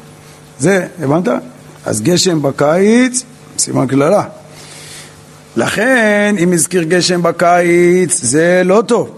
[0.58, 1.28] זה, הבנת?
[1.86, 3.24] אז גשם בקיץ,
[3.58, 4.22] סימן קללה.
[5.56, 9.10] לכן, אם הזכיר גשם בקיץ, זה לא טוב.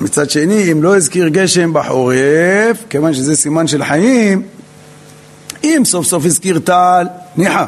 [0.00, 4.42] מצד שני, אם לא הזכיר גשם בחורף, כיוון שזה סימן של חיים,
[5.64, 7.64] אם סוף סוף הזכיר טל, ניחא.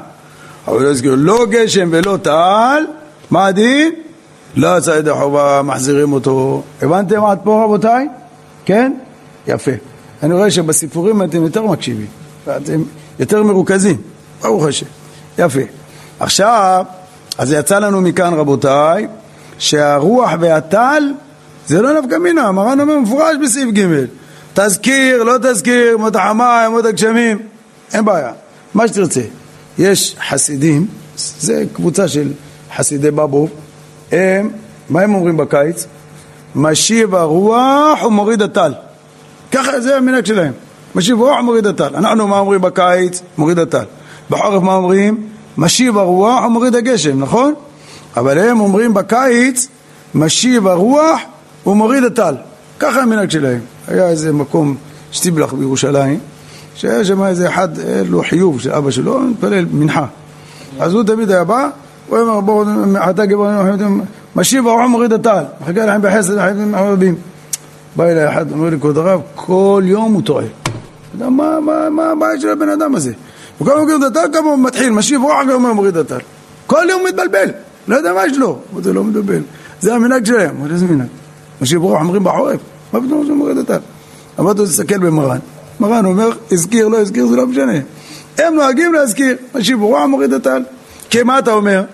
[0.69, 2.85] אבל לא הזכיר לא גשם ולא טל,
[3.31, 3.93] מה הדין?
[4.57, 6.63] לא יצא ידי חובה, מחזירים אותו.
[6.83, 8.09] הבנתם עד פה רבותיי?
[8.65, 8.93] כן?
[9.47, 9.71] יפה.
[10.23, 12.07] אני רואה שבסיפורים אתם יותר מקשיבים,
[12.47, 12.83] ואתם
[13.19, 13.97] יותר מרוכזים,
[14.43, 14.87] ברוך השם.
[15.39, 15.61] יפה.
[16.21, 16.85] עכשיו,
[17.39, 19.07] אז יצא לנו מכאן רבותיי,
[19.59, 21.03] שהרוח והטל
[21.67, 24.05] זה לא נפקא מינה, מרן אומר מפורש בסעיף ג'
[24.55, 27.39] תזכיר, לא תזכיר, מות החמה, מות הגשמים,
[27.93, 28.33] אין בעיה,
[28.75, 29.21] מה שתרצה.
[29.79, 32.33] יש חסידים, זה קבוצה של
[32.77, 33.49] חסידי בבו,
[34.13, 34.51] הם,
[34.91, 35.87] מה הם אומרים בקיץ?
[36.55, 38.75] משיב הרוח ומוריד הטל.
[39.53, 40.53] ככה זה המנהג שלהם.
[40.95, 41.97] משיב הרוח ומוריד הטל.
[41.97, 43.23] אנחנו מה אומרים בקיץ?
[43.39, 43.85] מוריד הטל.
[44.31, 45.29] בחורף מה אומרים?
[45.59, 47.55] משיב הרוח ומוריד הגשם, נכון?
[48.17, 49.69] אבל הם אומרים בקיץ,
[50.15, 51.21] משיב הרוח
[51.67, 52.35] ומוריד הטל.
[52.79, 53.61] ככה המנהג שלהם.
[53.89, 54.77] היה איזה מקום,
[55.13, 56.19] שטיבלח בירושלים,
[56.75, 60.07] שהיה שם איזה אחד, היה לו חיוב של אבא שלו, מתפלל מנחה.
[60.81, 61.69] אז הוא תמיד היה בא,
[62.09, 62.65] הוא אומר, בואו,
[63.11, 63.75] אתה גבר,
[64.37, 65.45] משיב הרוח ומוריד הטל.
[65.61, 66.39] מחכה לכם בחסד,
[66.75, 67.15] רבים.
[67.97, 70.45] בא אליי אחד, אומר לי, כבוד הרב, כל יום הוא טועה.
[71.29, 73.13] מה הבעיה של הבן אדם הזה?
[73.59, 76.19] הוא כל מוריד הטל, כמה הוא מתחיל, משיב רוח, הוא מוריד הטל.
[76.67, 77.51] כל יום הוא מתבלבל,
[77.89, 78.59] לא יודע מה יש לו.
[78.83, 79.43] זה לא מתבלבל.
[79.81, 80.57] זה המנהג שלהם.
[80.59, 81.09] אמרתי, איזה מנהג?
[81.61, 82.61] משיב רוח אומרים בחורף,
[82.93, 83.79] מה פתאום שהוא מוריד הטל?
[84.41, 85.39] אמרתי לו, תסתכל במרן.
[85.81, 87.79] מרן אומר, הזכיר, לא הזכיר, זה לא משנה.
[88.39, 90.63] הם נוהגים להזכיר, משיב רוח מוריד הטל.
[91.11, 91.85] כי מה אתה אומר?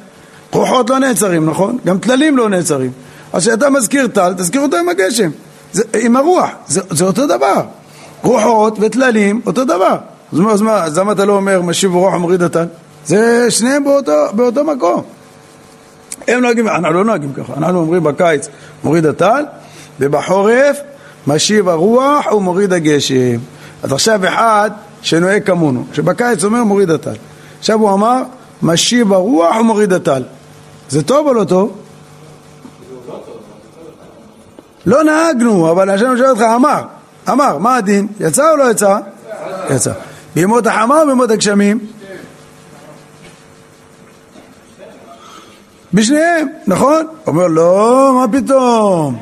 [0.53, 1.79] רוחות לא נעצרים, נכון?
[1.87, 2.91] גם טללים לא נעצרים.
[3.33, 5.31] אז כשאתה מזכיר טל, תזכיר אותו עם הגשם.
[5.73, 7.63] זה, עם הרוח, זה, זה אותו דבר.
[8.23, 9.97] רוחות וטללים, אותו דבר.
[10.33, 12.67] אז מה, אז מה, אז למה אתה לא אומר משיב רוח ומוריד הטל?
[13.07, 15.03] זה שניהם באותו, באותו מקום.
[16.29, 18.49] הם נוהגים, אנחנו לא נוהגים ככה, אנחנו אומרים בקיץ
[18.85, 19.45] מוריד הטל,
[20.01, 20.81] ובחורף
[21.27, 23.39] משיב הרוח ומוריד הגשם.
[23.83, 24.71] אז עכשיו אחד
[25.03, 27.15] שנוהג כמונו, שבקיץ אומר מוריד הטל.
[27.59, 28.23] עכשיו הוא אמר
[28.63, 30.23] משיב הרוח ומוריד הטל.
[30.89, 31.77] זה טוב או לא טוב?
[34.87, 36.83] לא נהגנו, אבל השם שואל אותך, אמר,
[37.29, 38.07] אמר, מה הדין?
[38.21, 38.99] יצא או לא יצא?
[39.71, 39.93] יצא.
[40.35, 41.79] בימות החמה או בימות הגשמים?
[45.95, 47.07] בשניהם, נכון?
[47.27, 49.19] אומר לא, מה פתאום?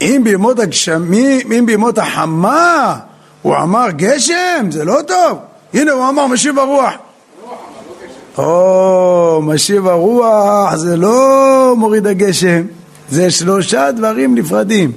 [0.00, 2.96] אם בימות הגשמים, אם בימות החמה
[3.42, 5.38] הוא אמר גשם, זה לא טוב.
[5.74, 6.92] הנה הוא אמר משיב הרוח.
[8.38, 12.62] או, משיב הרוח זה לא מוריד הגשם,
[13.10, 14.92] זה שלושה דברים נפרדים.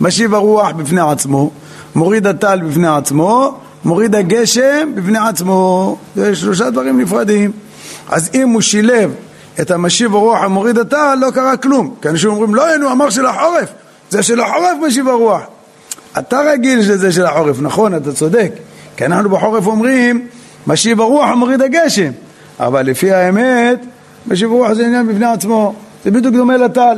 [0.00, 1.50] משיב הרוח בפני עצמו,
[1.94, 5.96] מוריד הטל בפני עצמו, מוריד הגשם בפני עצמו.
[6.16, 7.52] זה שלושה דברים נפרדים.
[8.08, 9.14] אז אם הוא שילב
[9.60, 11.94] את המשיב הרוח המוריד הטל, לא קרה כלום.
[12.02, 13.68] כי אנשים אומרים, לא, הוא אמר של החורף,
[14.10, 15.42] זה של החורף משיב הרוח.
[16.18, 18.52] אתה רגיל שזה של החורף, נכון, אתה צודק.
[18.96, 20.26] כי אנחנו בחורף אומרים,
[20.66, 22.10] משיב הרוח המוריד הגשם.
[22.60, 23.84] אבל לפי האמת,
[24.26, 25.74] משיב הרוח זה עניין בפני עצמו.
[26.04, 26.96] זה בדיוק דומה לטל.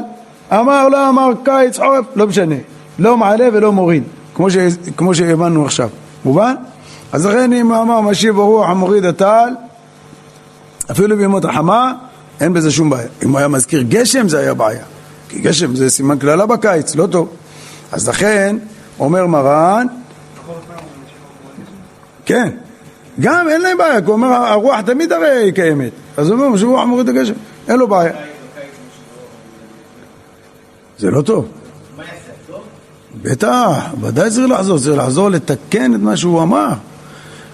[0.53, 2.55] אמר, לא אמר, קיץ, חורף, לא משנה.
[2.99, 4.03] לא מעלה ולא מוריד,
[4.35, 4.57] כמו, ש...
[4.97, 5.89] כמו שהבנו עכשיו.
[6.25, 6.55] מובן?
[7.17, 9.49] אז לכן אם אמר משיב הרוח המוריד הטל,
[10.91, 11.93] אפילו בימות החמה,
[12.41, 13.09] אין בזה שום בעיה.
[13.23, 14.85] אם הוא היה מזכיר גשם זה היה בעיה.
[15.29, 17.29] כי גשם זה סימן קללה בקיץ, לא טוב.
[17.93, 18.57] אז לכן,
[18.99, 19.87] אומר מרן,
[22.25, 22.51] כן,
[23.21, 25.93] גם אין להם בעיה, כי הוא אומר הרוח תמיד הרי היא קיימת.
[26.17, 27.35] אז הוא אומר, משיב רוח מוריד הגשם,
[27.69, 28.13] אין לו בעיה.
[30.99, 31.49] זה לא טוב.
[33.23, 36.73] בטח, ודאי צריך לחזור, צריך לחזור לתקן את מה שהוא אמר.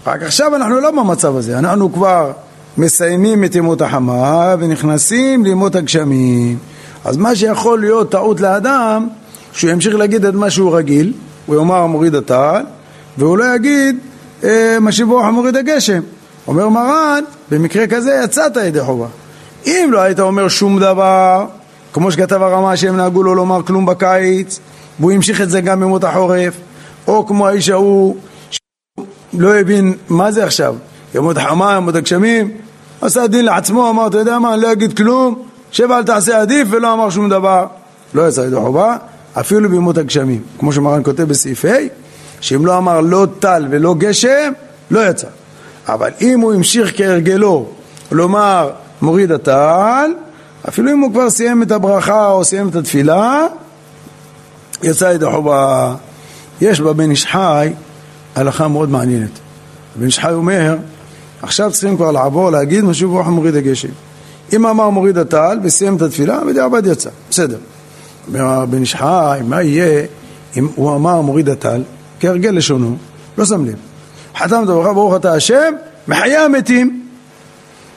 [0.06, 2.32] רק עכשיו אנחנו לא במצב הזה, אנחנו כבר
[2.78, 6.58] מסיימים את ימות החמה ונכנסים לימות הגשמים.
[7.04, 9.08] אז מה שיכול להיות טעות לאדם,
[9.52, 11.12] שהוא ימשיך להגיד את מה שהוא רגיל,
[11.46, 12.62] הוא יאמר מוריד הטל,
[13.18, 13.98] והוא לא יגיד
[14.44, 16.00] אה, משיב רוח מוריד הגשם.
[16.46, 19.06] אומר מרן, במקרה כזה יצאת ידי חובה.
[19.66, 21.46] אם לא היית אומר שום דבר,
[21.92, 24.60] כמו שכתב הרמה שהם נהגו לא לומר כלום בקיץ,
[25.00, 26.54] והוא המשיך את זה גם בימות החורף,
[27.06, 28.16] או כמו האיש ההוא
[29.38, 30.74] לא הבין מה זה עכשיו,
[31.14, 32.50] ימות החמה, ימות הגשמים,
[33.00, 36.68] עשה דין לעצמו, אמר, אתה יודע מה, אני לא אגיד כלום, שב אל תעשה עדיף,
[36.70, 37.66] ולא אמר שום דבר.
[38.14, 38.96] לא יצא ידו חובה,
[39.40, 40.42] אפילו בימות הגשמים.
[40.58, 41.76] כמו שמרן כותב בסעיף ה',
[42.40, 44.52] שאם לא אמר לא טל ולא גשם,
[44.90, 45.26] לא יצא.
[45.88, 47.66] אבל אם הוא המשיך כהרגלו
[48.12, 48.70] לומר
[49.02, 50.10] מוריד הטל,
[50.68, 53.46] אפילו אם הוא כבר סיים את הברכה או סיים את התפילה,
[54.82, 55.94] יצא ידי חובה.
[56.60, 57.72] יש בבן איש חי
[58.34, 59.38] הלכה מאוד מעניינת.
[59.96, 60.76] בן איש חי אומר,
[61.42, 63.88] עכשיו צריכים כבר לעבור להגיד משהו ברוך מוריד הגשם.
[64.52, 67.58] אם אמר מוריד הטל וסיים את התפילה, בדיעבד יצא, בסדר.
[68.28, 70.06] אומר בן איש חי, מה יהיה
[70.56, 71.82] אם הוא אמר מוריד הטל,
[72.20, 72.96] כהרגל לשונו,
[73.38, 73.74] לא שם לב.
[74.36, 75.74] חתם דברך ברוך אתה השם,
[76.08, 77.02] מחיי המתים,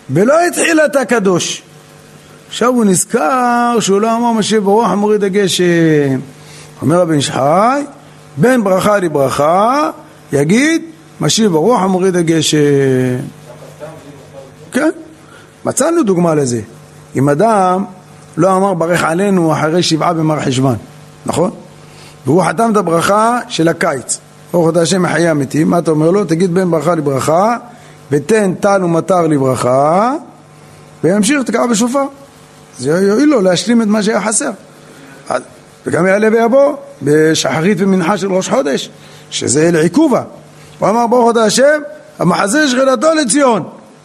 [0.10, 1.62] ולא התחיל אתה קדוש.
[2.48, 6.20] עכשיו הוא נזכר שהוא לא אמר משיב ברוח מוריד הגשם.
[6.82, 7.82] אומר הבן שחי,
[8.38, 9.90] בין ברכה לברכה,
[10.32, 10.82] יגיד
[11.22, 12.58] משיב ברוח מוריד הגשם.
[14.72, 14.90] כן,
[15.66, 16.62] מצאנו דוגמה לזה.
[17.16, 17.86] אם אדם
[18.38, 20.76] לא אמר ברך עלינו אחרי שבעה במר חשוון,
[21.26, 21.52] נכון?
[22.26, 24.20] והוא חתם את הברכה של הקיץ.
[24.52, 26.26] ברוך אתה השם מחיי המתים, מה אתה אומר לו?
[26.26, 27.58] תגיד בין ברכה לברכה,
[28.12, 30.14] ותן טל ומטר לברכה,
[31.04, 32.04] וימשיך תקרא בשופר.
[32.80, 34.52] זה יועיל לו להשלים את מה שהיה חסר.
[35.86, 38.90] וגם יעלה ויבוא בשחרית ומנחה של ראש חודש,
[39.30, 40.24] שזה לעיכובה.
[40.80, 41.82] הוא אמר ברוך אתה השם,
[42.20, 43.64] המחזה שכנתו לציון.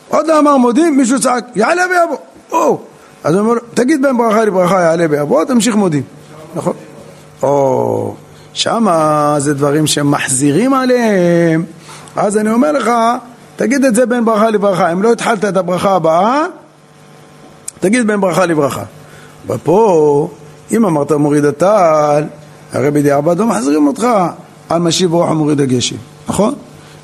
[0.09, 2.17] עוד לא אמר מודים, מישהו צעק, יעלה ויבוא.
[2.53, 2.81] או.
[3.25, 6.03] אז הוא אומר תגיד בין ברכה לברכה יעלה ויבוא, תמשיך מודים.
[6.55, 6.73] נכון?
[7.43, 8.15] או,
[8.53, 11.65] שמה זה דברים שמחזירים עליהם.
[12.17, 12.91] אז אני אומר לך,
[13.57, 14.93] תגיד את זה בין ברכה לברכה.
[14.93, 16.47] אם לא התחלת את הברכה הבאה,
[17.81, 18.83] תגיד בין ברכה לברכה.
[19.47, 20.29] ופה,
[20.73, 22.25] אם אמרת מוריד הטל,
[22.73, 24.07] הרי בדיעבד לא מחזירים אותך
[24.71, 25.97] על משיב רוח המוריד הגשם,
[26.29, 26.55] נכון?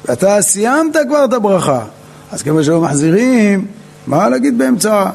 [0.04, 1.84] ואתה סיימת כבר את הברכה,
[2.32, 3.66] אז כמו שלא מחזירים,
[4.06, 5.10] מה להגיד באמצע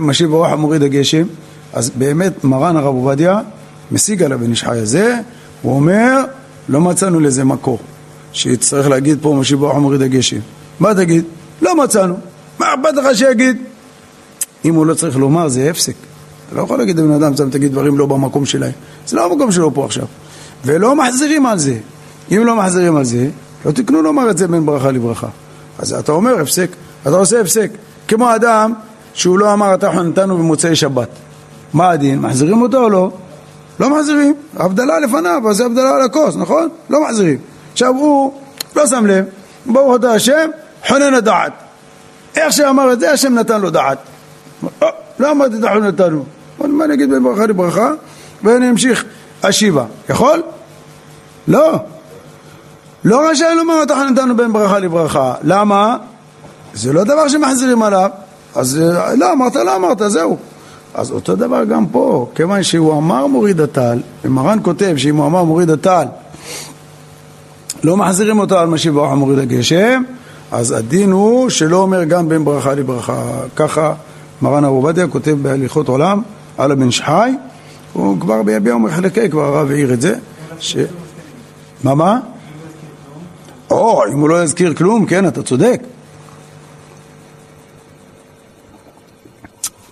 [0.00, 1.26] משיב רוח המוריד הגשם?
[1.72, 3.40] אז באמת מרן הרב עובדיה
[3.92, 5.18] משיג על הבן איש חי הזה,
[5.62, 6.24] הוא אומר,
[6.68, 7.78] לא מצאנו לזה מקור,
[8.32, 10.38] שיצטרך להגיד פה משיב רוח המוריד הגשם.
[10.80, 11.24] מה תגיד?
[11.62, 12.14] לא מצאנו.
[12.58, 13.56] מה אכפת לך שיגיד?
[14.64, 15.94] אם הוא לא צריך לומר זה הפסק.
[16.48, 18.72] אתה לא יכול להגיד לבן אדם, תגיד דברים לא במקום שלהם.
[19.06, 20.04] זה לא המקום שלו פה עכשיו.
[20.66, 21.76] ולא מחזירים על זה.
[22.30, 23.28] אם לא מחזירים על זה,
[23.66, 25.28] לא תקנו לומר את זה בין ברכה לברכה.
[25.78, 26.70] אז אתה אומר הפסק,
[27.02, 27.70] אתה עושה הפסק.
[28.08, 28.72] כמו אדם
[29.14, 31.08] שהוא לא אמר אתה נתנו במוצאי שבת.
[31.72, 32.18] מה הדין?
[32.18, 33.10] מחזירים אותו או לא?
[33.80, 34.34] לא מחזירים.
[34.56, 36.68] הבדלה לפניו, אז זה הבדלה על הכוס, נכון?
[36.90, 37.38] לא מחזירים.
[37.72, 38.32] עכשיו הוא
[38.76, 39.24] לא שם לב,
[39.66, 40.50] ברוך אתה השם,
[40.88, 41.52] חונן הדעת.
[42.36, 43.98] איך שאמר את זה, השם נתן לו דעת.
[44.82, 44.88] אה,
[45.18, 46.24] לא אמרתי את החונן נתנו.
[46.58, 47.90] מה נגיד בין ברכה לברכה?
[48.42, 49.04] ואני אמשיך
[49.44, 49.84] השיבה.
[50.08, 50.42] יכול?
[51.48, 51.78] לא.
[53.04, 55.34] לא רשאי לומר החונן נתנו בין ברכה לברכה.
[55.42, 55.96] למה?
[56.74, 58.10] זה לא דבר שמחזירים עליו.
[58.54, 60.36] אז אה, לא אמרת, לא אמרת, זהו.
[60.94, 65.44] אז אותו דבר גם פה, כיוון שהוא אמר מוריד הטל, ומרן כותב שאם הוא אמר
[65.44, 66.06] מוריד הטל,
[67.82, 70.02] לא מחזירים אותו על משיב ברכה מוריד הגשם,
[70.52, 73.22] אז הדין הוא שלא אומר גם בין ברכה לברכה.
[73.56, 73.92] ככה
[74.42, 76.22] מרן הרב עובדיה כותב בהליכות עולם
[76.58, 77.32] על הבן שחי,
[77.94, 80.14] הוא כבר ביביע ומחלקי, כבר הרב העיר את זה.
[80.58, 80.76] ש...
[81.84, 82.20] מה מה?
[83.70, 85.82] או, אם הוא לא יזכיר כלום, כן, אתה צודק.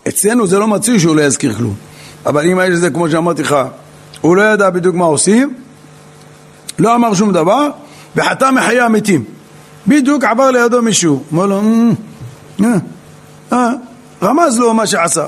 [0.08, 1.74] אצלנו זה לא מצוי שהוא לא יזכיר כלום.
[2.26, 3.56] אבל אם האיש הזה, כמו שאמרתי לך,
[4.20, 5.54] הוא לא ידע בדיוק מה עושים,
[6.78, 7.68] לא אמר שום דבר,
[8.16, 9.24] וחתם מחיי המתים.
[9.86, 11.62] בדיוק עבר לידו מישהו, אמר לו,
[12.64, 12.74] אה,
[13.52, 13.70] אה,
[14.22, 15.26] רמז לו מה שעשה.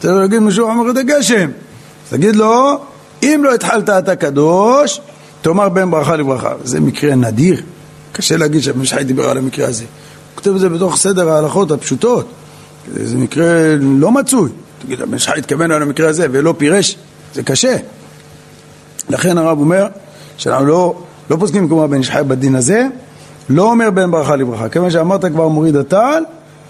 [0.00, 1.50] צריך להגיד אמר את הגשם.
[2.10, 2.80] תגיד לו,
[3.22, 5.00] אם לא התחלת אתה קדוש,
[5.42, 6.52] תאמר בין ברכה לברכה.
[6.64, 7.62] זה מקרה נדיר.
[8.12, 9.84] קשה להגיד שהמשחי דיבר על המקרה הזה.
[9.84, 12.28] הוא כותב את זה בתוך סדר ההלכות הפשוטות.
[12.94, 14.50] זה מקרה לא מצוי.
[14.84, 16.96] תגיד, הבן שחי התכוון על המקרה הזה ולא פירש,
[17.34, 17.76] זה קשה.
[19.08, 19.86] לכן הרב אומר
[20.36, 22.86] שאנחנו לא, לא פוסקים כמו הבן שחי בדין הזה,
[23.48, 24.68] לא אומר בין ברכה לברכה.
[24.68, 26.22] כיוון שאמרת כבר מוריד הטל,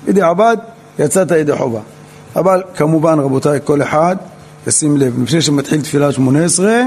[0.07, 0.57] בדיעבד
[0.99, 1.81] יצאת ידי חובה.
[2.37, 4.17] אבל כמובן רבותיי, כל אחד
[4.67, 6.83] ישים לב, לפני שמתחיל תפילה שמונה עשרה,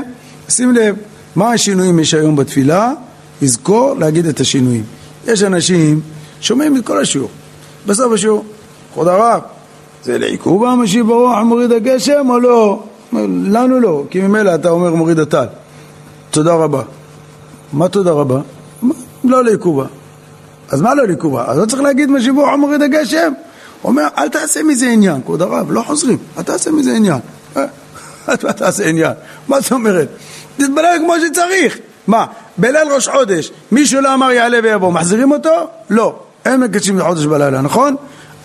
[0.49, 0.95] ישים לב
[1.35, 2.93] מה השינויים יש היום בתפילה,
[3.41, 4.83] יזכור להגיד את השינויים.
[5.27, 6.01] יש אנשים
[6.41, 7.29] שומעים את כל השיעור,
[7.87, 8.45] בסוף השיעור
[8.93, 9.41] כבוד הרב,
[10.03, 12.83] זה לעיכוב המשיב ברוח מוריד הגשם או לא?
[13.45, 15.45] לנו לא, כי ממילא אתה אומר מוריד הטל.
[16.31, 16.81] תודה רבה.
[17.73, 18.39] מה תודה רבה?
[19.23, 19.85] לא לעיכובה.
[20.69, 21.45] אז מה לא לעיכובה?
[21.47, 23.33] אז לא צריך להגיד משיב ברוח מוריד הגשם?
[23.83, 27.19] אומר, אל תעשה מזה עניין, כבוד הרב, לא חוזרים, אל תעשה מזה עניין.
[28.43, 29.13] מה תעשה עניין?
[29.47, 30.07] מה זאת אומרת?
[30.57, 31.77] תתפלל כמו שצריך.
[32.07, 32.25] מה,
[32.57, 35.67] בליל ראש חודש, מישהו לא אמר יעלה ויבוא, מחזירים אותו?
[35.89, 36.19] לא.
[36.45, 37.95] אין מקדשים לחודש בלילה, נכון?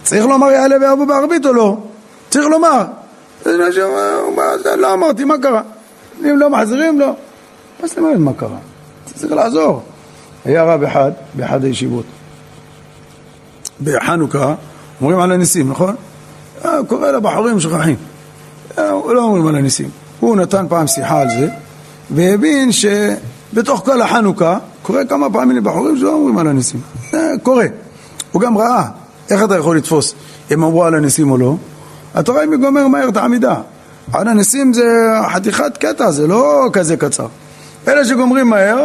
[0.02, 1.76] צריך לומר יעלה ויבוא בערבית או לא?
[2.30, 2.84] צריך לומר.
[4.76, 5.62] לא אמרתי, מה קרה?
[6.20, 7.12] אם לא מחזירים, לא.
[7.80, 8.58] מה זאת אומרת מה קרה?
[9.14, 9.82] צריך לעזור.
[10.44, 12.04] היה רב אחד באחד הישיבות.
[13.84, 14.54] בחנוכה
[15.04, 15.94] אומרים על הניסים, נכון?
[16.64, 17.96] אה, קורא לבחורים שוכחים.
[18.78, 19.88] אה, לא אומרים על הניסים.
[20.20, 21.48] הוא נתן פעם שיחה על זה,
[22.10, 26.80] והבין שבתוך כל החנוכה קורה כמה פעמים לבחורים שלא אומרים על הניסים.
[27.10, 27.66] זה קורה.
[28.32, 28.84] הוא גם ראה,
[29.30, 30.14] איך אתה יכול לתפוס
[30.50, 31.56] אם אמרו על הניסים או לא?
[32.20, 33.54] אתה רואה מי גומר מהר את העמידה.
[34.12, 34.84] על הניסים זה
[35.28, 37.26] חתיכת קטע, זה לא כזה קצר.
[37.88, 38.78] אלה שגומרים מהר,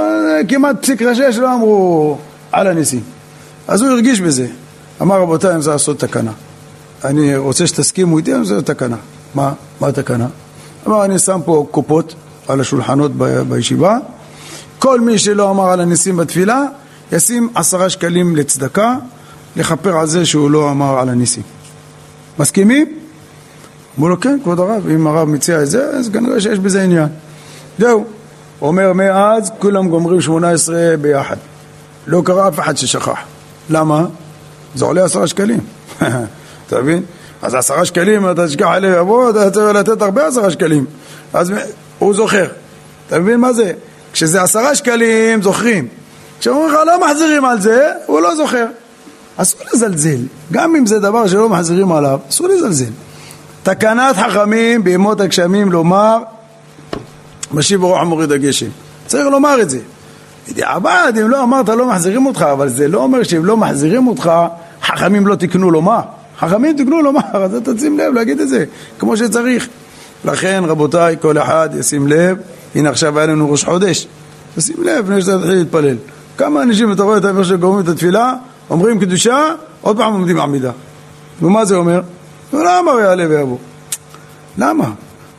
[0.48, 2.18] כמעט פסיק ראשי שלא אמרו
[2.52, 3.02] על הניסים.
[3.68, 4.48] אז הוא הרגיש בזה.
[5.02, 6.32] אמר רבותיי, אני רוצה לעשות תקנה.
[7.04, 8.95] אני רוצה שתסכימו איתי, אני רוצה תקנה.
[9.36, 9.54] מה?
[9.82, 10.28] מה התקנה?
[10.88, 12.16] אמר, אני שם פה קופות
[12.47, 13.97] על השולחנות ב- בישיבה.
[14.80, 16.64] כל מי שלא אמר על הניסים בתפילה,
[17.12, 18.95] ישים עשרה שקלים לצדקה,
[19.56, 21.43] לכפר על זה שהוא לא אמר על הניסים.
[22.39, 22.97] מסכימים?
[23.97, 27.08] אמרו לו, כן, כבוד הרב, אם הרב מציע את זה, אז כנראה שיש בזה עניין.
[27.80, 28.06] זהו.
[28.62, 31.36] אומר, מאז כולם גומרים שמונה עשרה ביחד.
[32.08, 33.18] לא קרה אף אחד ששכח.
[33.70, 34.06] למה?
[34.76, 35.60] זה עולה עשרה שקלים.
[36.68, 37.04] אתה מבין?
[37.42, 40.86] אז עשרה שקלים, אתה תשכח עליהם יבוא, אתה צריך לתת הרבה עשרה שקלים.
[41.34, 41.54] אז
[42.00, 42.48] הוא זוכר.
[43.08, 43.72] אתה מבין מה זה?
[44.14, 45.88] כשזה עשרה שקלים, זוכרים.
[46.40, 48.66] כשאומרים לך לא מחזירים על זה, הוא לא זוכר.
[49.38, 50.18] אסור לזלזל.
[50.52, 52.92] גם אם זה דבר שלא מחזירים עליו, אסור לזלזל.
[53.64, 56.18] תקנת חכמים בימות הגשמים לומר
[57.52, 58.70] משיב ברוח מוריד הגשם.
[59.08, 59.80] צריך לומר את זה.
[60.50, 64.32] בדיעבד, אם לא אמרת לא מחזירים אותך, אבל זה לא אומר שאם לא מחזירים אותך,
[64.84, 66.02] חכמים לא תקנו לומר.
[66.40, 68.66] חכמים תקנו לומר, אז אתה תשים לב להגיד את זה,
[69.00, 69.68] כמו שצריך.
[70.26, 72.38] לכן, רבותיי, כל אחד ישים לב,
[72.76, 74.08] הנה עכשיו היה לנו ראש חודש,
[74.56, 75.96] תשים לב לפני שאתה תתחיל להתפלל.
[76.38, 78.34] כמה אנשים, אתה רואה את האיפה שגורמים את התפילה,
[78.70, 79.46] אומרים קדושה,
[79.82, 80.72] עוד פעם עומדים עמידה.
[81.42, 82.02] ומה זה אומר?
[82.52, 83.58] הוא לא אמר יעלה ויבוא.
[84.58, 84.92] למה?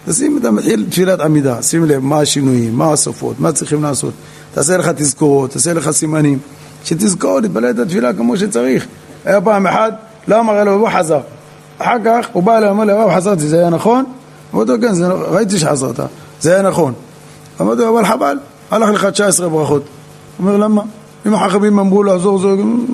[0.06, 4.14] תשים את המתחיל תפילת עמידה, שים לב מה השינויים, מה הסופות, מה צריכים לעשות.
[4.54, 6.38] תעשה לך תזכורות, תעשה לך סימנים,
[6.84, 8.86] שתזכור, תתפלל את התפילה כמו שצריך.
[9.24, 9.92] היה פעם אחד,
[10.28, 11.20] לא אמר אלוהו, הוא חזר.
[11.78, 14.04] אחר כך הוא בא אליו, אמר לי, הרב חזרתי, זה היה נכון?
[14.54, 16.00] אמרתי לו, כן, זה, ראיתי שחזרת,
[16.40, 16.92] זה היה נכון.
[17.60, 18.38] אמרתי לו, אבל חבל,
[18.70, 19.82] הלך לך 19 ברכות.
[19.82, 20.82] הוא אומר, למה?
[21.26, 22.48] אם החכמים אמרו לעזור, זה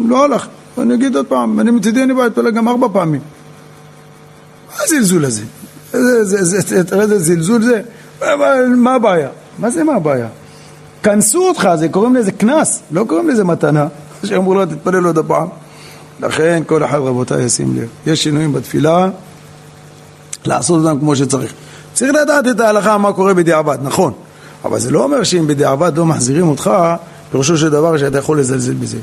[0.09, 0.47] לא הלך.
[0.79, 3.21] אני אגיד עוד פעם, אני מצידי אני בא להתפלל גם ארבע פעמים.
[4.69, 5.43] מה הזלזול הזה?
[6.87, 7.83] תראה איזה זלזול זה,
[8.77, 9.29] מה הבעיה?
[9.59, 10.29] מה זה מה הבעיה?
[11.07, 13.87] כנסו אותך, זה קוראים לזה קנס, לא קוראים לזה מתנה,
[14.25, 15.49] שאמרו לו תתפלל עוד הפעם.
[16.21, 19.09] לכן כל אחד רבותיי ישים לב, יש שינויים בתפילה,
[20.45, 21.53] לעשות אותם כמו שצריך.
[21.95, 24.13] צריך לדעת את ההלכה מה קורה בדיעבד, נכון,
[24.65, 26.71] אבל זה לא אומר שאם בדיעבד לא מחזירים אותך,
[27.31, 28.99] פירושו של דבר שאתה יכול לזלזל בזה.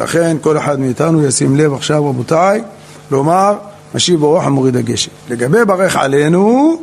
[0.00, 2.62] לכן כל אחד מאיתנו ישים לב עכשיו רבותיי,
[3.10, 3.54] לומר
[3.94, 5.10] משיב ברוח המוריד הגשם.
[5.30, 6.76] לגבי ברך עלינו,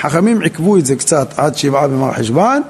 [0.00, 2.62] חכמים עיכבו את זה קצת עד שבעה במר חשוון,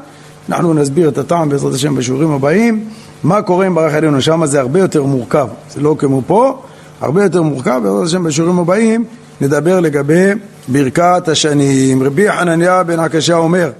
[0.49, 2.84] אנחנו נסביר את הטעם בעזרת השם בשיעורים הבאים,
[3.24, 6.62] מה קורה עם ברך עלינו, שם זה הרבה יותר מורכב, זה לא כמו פה,
[7.01, 9.05] הרבה יותר מורכב, בעזרת השם בשיעורים הבאים
[9.40, 10.30] נדבר לגבי
[10.68, 12.03] ברכת השנים.
[12.03, 13.70] רבי חנניה בן עקשיא אומר